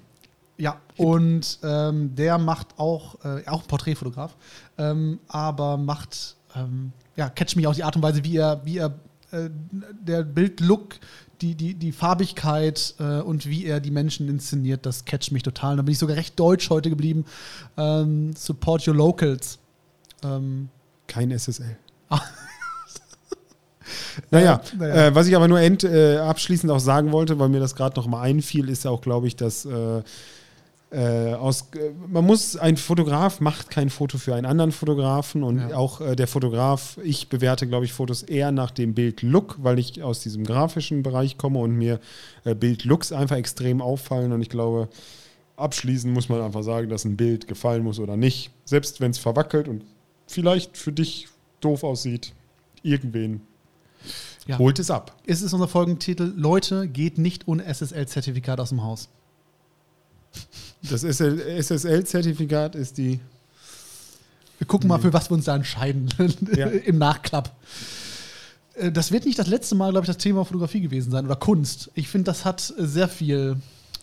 [0.57, 4.35] Ja, und ähm, der macht auch, äh, auch Porträtfotograf,
[4.77, 8.77] ähm, aber macht, ähm, ja, catcht mich auch die Art und Weise, wie er, wie
[8.77, 8.93] er
[9.31, 9.49] äh,
[10.01, 10.95] der Bildlook,
[11.41, 15.77] die, die, die Farbigkeit äh, und wie er die Menschen inszeniert, das catcht mich total.
[15.77, 17.25] Da bin ich sogar recht deutsch heute geblieben.
[17.77, 19.59] Ähm, support your locals.
[20.23, 20.69] Ähm,
[21.07, 21.77] Kein SSL.
[22.09, 22.21] Ah.
[24.29, 25.07] Naja, Äh, naja.
[25.07, 27.99] Äh, was ich aber nur end, äh, abschließend auch sagen wollte, weil mir das gerade
[27.99, 29.67] noch mal einfiel, ist auch, glaube ich, dass
[30.91, 35.59] äh, aus, äh, man muss, ein Fotograf macht kein Foto für einen anderen Fotografen und
[35.69, 35.75] Ja.
[35.77, 40.01] auch äh, der Fotograf, ich bewerte, glaube ich, Fotos eher nach dem Bildlook, weil ich
[40.01, 41.99] aus diesem grafischen Bereich komme und mir
[42.43, 44.89] äh, Bildlooks einfach extrem auffallen und ich glaube,
[45.57, 49.19] abschließend muss man einfach sagen, dass ein Bild gefallen muss oder nicht, selbst wenn es
[49.19, 49.83] verwackelt und
[50.25, 51.27] vielleicht für dich
[51.61, 52.33] doof aussieht,
[52.81, 53.41] irgendwen
[54.47, 54.57] Ja.
[54.57, 55.15] holt es ab.
[55.27, 59.09] es ist unser Folgentitel: Leute, geht nicht ohne SSL-Zertifikat aus dem Haus.
[60.81, 63.19] Das SSL-Zertifikat ist die.
[64.57, 66.09] Wir gucken mal, für was wir uns da entscheiden
[66.55, 66.67] Ja.
[66.67, 67.55] im Nachklapp.
[68.75, 71.35] Äh, Das wird nicht das letzte Mal, glaube ich, das Thema Fotografie gewesen sein oder
[71.37, 71.91] Kunst.
[71.95, 73.57] Ich finde, das hat äh, sehr viel.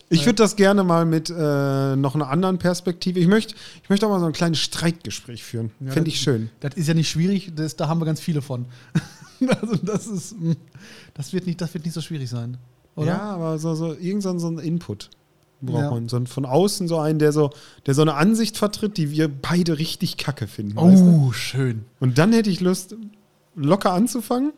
[0.09, 3.19] Ich würde das gerne mal mit äh, noch einer anderen Perspektive.
[3.19, 5.71] Ich möchte, ich möchte auch mal so ein kleines Streitgespräch führen.
[5.81, 6.49] Ja, Fände ich schön.
[6.61, 8.65] Das ist ja nicht schwierig, das, da haben wir ganz viele von.
[9.61, 10.55] also das ist, mh,
[11.13, 12.57] das wird nicht, das wird nicht so schwierig sein,
[12.95, 13.07] oder?
[13.07, 15.09] Ja, aber so, so irgend so, ein- so ein Input
[15.61, 15.91] braucht Ja.
[15.91, 16.07] man.
[16.09, 17.51] So ein, von außen so einen, der so,
[17.85, 20.75] der so eine Ansicht vertritt, die wir beide richtig kacke finden.
[20.75, 21.27] weißt du?
[21.27, 21.85] Oh, schön.
[21.99, 22.95] Und dann hätte ich Lust,
[23.55, 24.51] locker anzufangen,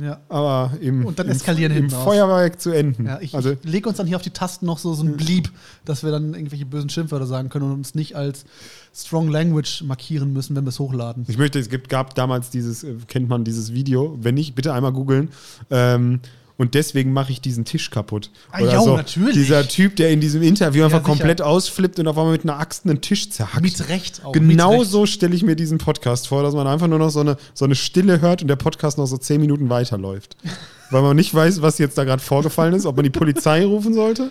[0.00, 0.18] Ja.
[0.28, 2.02] aber im, Und dann im, eskalieren im raus.
[2.02, 3.06] Feuerwerk zu enden.
[3.06, 5.16] Ja, ich, also, ich lege uns dann hier auf die Tasten noch so, so ein
[5.16, 5.50] Bleep,
[5.84, 8.44] dass wir dann irgendwelche bösen Schimpfwörter sagen können und uns nicht als
[8.92, 11.24] Strong Language markieren müssen, wenn wir es hochladen.
[11.28, 14.72] Ich möchte, es gibt, gab damals dieses, äh, kennt man dieses Video, wenn nicht, bitte
[14.74, 15.28] einmal googeln.
[15.70, 16.18] Ähm,
[16.56, 18.30] und deswegen mache ich diesen Tisch kaputt.
[18.52, 19.34] Ah, jo, natürlich.
[19.34, 21.08] Dieser Typ, der in diesem Interview einfach sicher.
[21.08, 23.62] komplett ausflippt und auf einmal mit einer Axt einen Tisch zerhackt.
[23.62, 24.32] Mit Recht auch.
[24.32, 24.90] Genau Recht.
[24.90, 27.64] so stelle ich mir diesen Podcast vor, dass man einfach nur noch so eine, so
[27.64, 30.36] eine Stille hört und der Podcast noch so zehn Minuten weiterläuft.
[30.90, 33.92] Weil man nicht weiß, was jetzt da gerade vorgefallen ist, ob man die Polizei rufen
[33.94, 34.30] sollte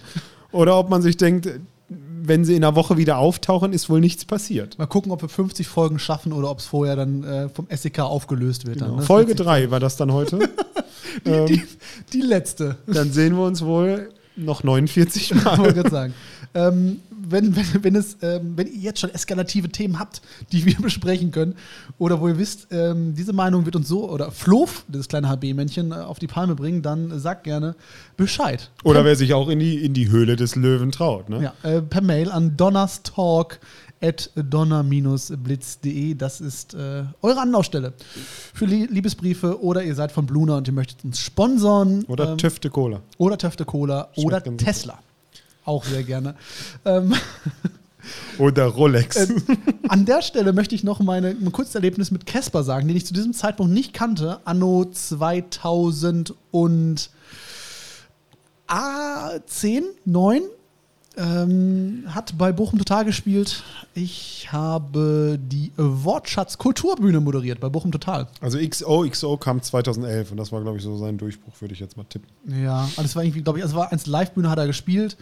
[0.54, 1.50] oder ob man sich denkt,
[2.26, 4.78] wenn sie in einer Woche wieder auftauchen, ist wohl nichts passiert.
[4.80, 8.00] Mal gucken, ob wir 50 Folgen schaffen oder ob es vorher dann äh, vom SEK
[8.00, 8.80] aufgelöst wird.
[8.80, 9.00] Dann, Genau.
[9.02, 9.06] ne?
[9.06, 10.40] Folge Das wird 3 war das dann heute.
[11.26, 11.62] sich- Die,
[12.14, 12.78] die letzte.
[12.88, 15.74] Dann sehen wir uns wohl noch 49 Ich wollte Mal.
[15.74, 16.14] gerade sagen.
[16.56, 20.76] Ähm, wenn, wenn, wenn, es, ähm, wenn ihr jetzt schon eskalative Themen habt, die wir
[20.82, 21.56] besprechen können,
[21.98, 25.92] oder wo ihr wisst, ähm, diese Meinung wird uns so, oder Flof, das kleine HB-Männchen,
[25.92, 27.76] äh, auf die Palme bringen, dann sagt gerne
[28.18, 28.70] Bescheid.
[28.84, 31.30] Oder wer sich auch in die, in die Höhle des Löwen traut.
[31.30, 31.44] Ne?
[31.64, 33.60] Ja, äh, per Mail an donnerstalk
[34.04, 36.16] at donner-blitz.de.
[36.16, 37.94] Das ist äh, eure Anlaufstelle
[38.54, 42.04] für Lie Liebesbriefe oder ihr seid von Bluna und ihr möchtet uns sponsern.
[42.08, 43.02] Oder ähm, Töfte Cola.
[43.18, 44.68] oder Töfte Cola oder ganz gut.
[44.68, 45.00] Tesla.
[45.66, 46.36] Auch sehr gerne.
[46.84, 47.14] ähm,
[48.38, 49.16] Oder Rolex.
[49.16, 49.28] äh,
[49.88, 53.06] an der Stelle möchte ich noch meine, mein kurzes Erlebnis mit Casper sagen, den ich
[53.06, 54.40] zu diesem Zeitpunkt nicht kannte.
[54.44, 57.10] Anno 2000 und
[58.68, 60.42] ah, 10, 9.
[61.16, 63.64] Ähm, hat bei Bochum Total gespielt.
[63.94, 68.28] Ich habe die Wortschatz Kulturbühne moderiert bei Bochum Total.
[68.42, 71.98] Also XOXO kam 2011 und das war, glaube ich, so sein Durchbruch, würde ich jetzt
[71.98, 72.28] mal tippen.
[72.64, 75.16] Ja, also es war irgendwie, glaube ich, also war eins Live-Bühne hat er gespielt.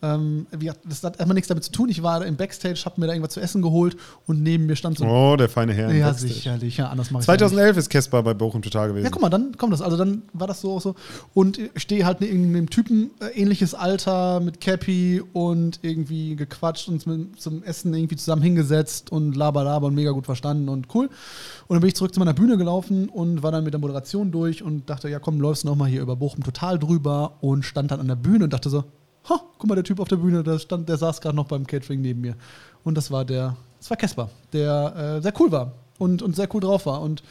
[0.00, 0.46] Ähm,
[0.84, 1.88] das hat erstmal nichts damit zu tun.
[1.88, 3.96] Ich war im Backstage, habe mir da irgendwas zu essen geholt
[4.26, 5.10] und neben mir stand so ein.
[5.10, 5.92] Oh, der feine Herr.
[5.92, 6.32] ja, Backstage.
[6.32, 7.40] sicherlich, ja, anders mache ich ja nicht.
[7.40, 9.04] 2011 ist Casper bei Bochum total gewesen.
[9.04, 9.82] Ja, guck mal, dann kommt das.
[9.82, 10.94] Also dann war das so so.
[11.34, 16.88] Und ich stehe halt neben einem Typen, äh, ähnliches Alter, mit Cappy und irgendwie gequatscht
[16.88, 20.94] und mit, zum Essen irgendwie zusammen hingesetzt und laber, laber und mega gut verstanden und
[20.94, 21.06] cool.
[21.06, 24.30] Und dann bin ich zurück zu meiner Bühne gelaufen und war dann mit der Moderation
[24.30, 27.90] durch und dachte, ja komm, läufst noch mal hier über Bochum total drüber und stand
[27.90, 28.84] dann an der Bühne und dachte so,
[29.28, 31.66] ha, guck mal, der Typ auf der Bühne, der, stand, der saß gerade noch beim
[31.66, 32.34] Catering neben mir.
[32.84, 36.48] Und das war der, das war Casper, der äh, sehr cool war und, und sehr
[36.54, 37.00] cool drauf war.
[37.02, 37.22] Und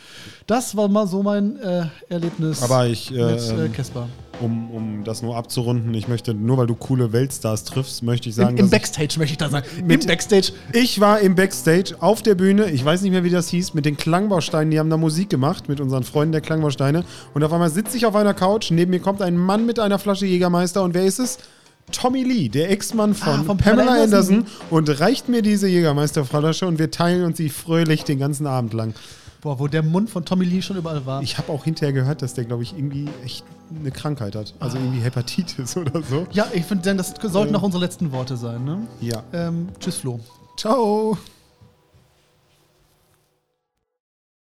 [0.46, 4.08] das war mal so mein äh, Erlebnis Aber ich, äh, mit äh, ähm, Casper.
[4.42, 8.36] um, um das nur abzurunden, ich möchte, nur weil du coole Weltstars triffst, möchte ich
[8.36, 9.62] sagen, Im, im dass ich- Backstage möchte ich da.
[9.84, 10.52] Mit- Im Backstage.
[10.74, 13.86] Ich war im Backstage auf der Bühne, ich weiß nicht mehr, wie das hieß, mit
[13.86, 17.06] den Klangbausteinen, die haben da Musik gemacht, mit unseren Freunden der Klangbausteine.
[17.34, 19.98] Und auf einmal sitze ich auf einer Couch, neben mir kommt ein Mann mit einer
[19.98, 21.38] Flasche Jägermeister und wer ist es?
[21.92, 24.36] Tommy Lee, der Ex-Mann von, Ah, von Pamela Pamela Anderson.
[24.40, 24.62] Anderson.
[24.72, 28.94] und reicht mir diese Jägermeisterflasche und wir teilen uns sie fröhlich den ganzen Abend lang.
[29.42, 31.22] Boah, wo der Mund von Tommy Lee schon überall war.
[31.22, 33.46] Ich habe auch hinterher gehört, dass der, glaube ich, irgendwie echt
[33.80, 34.54] eine Krankheit hat.
[34.60, 36.26] Also irgendwie Hepatitis oder so.
[36.32, 38.66] ja, ich finde, das sollten auch unsere letzten Worte sein.
[38.66, 38.88] Ne?
[39.00, 39.24] Ja.
[39.32, 40.20] Ähm, tschüss, Flo.
[40.58, 41.18] Ciao.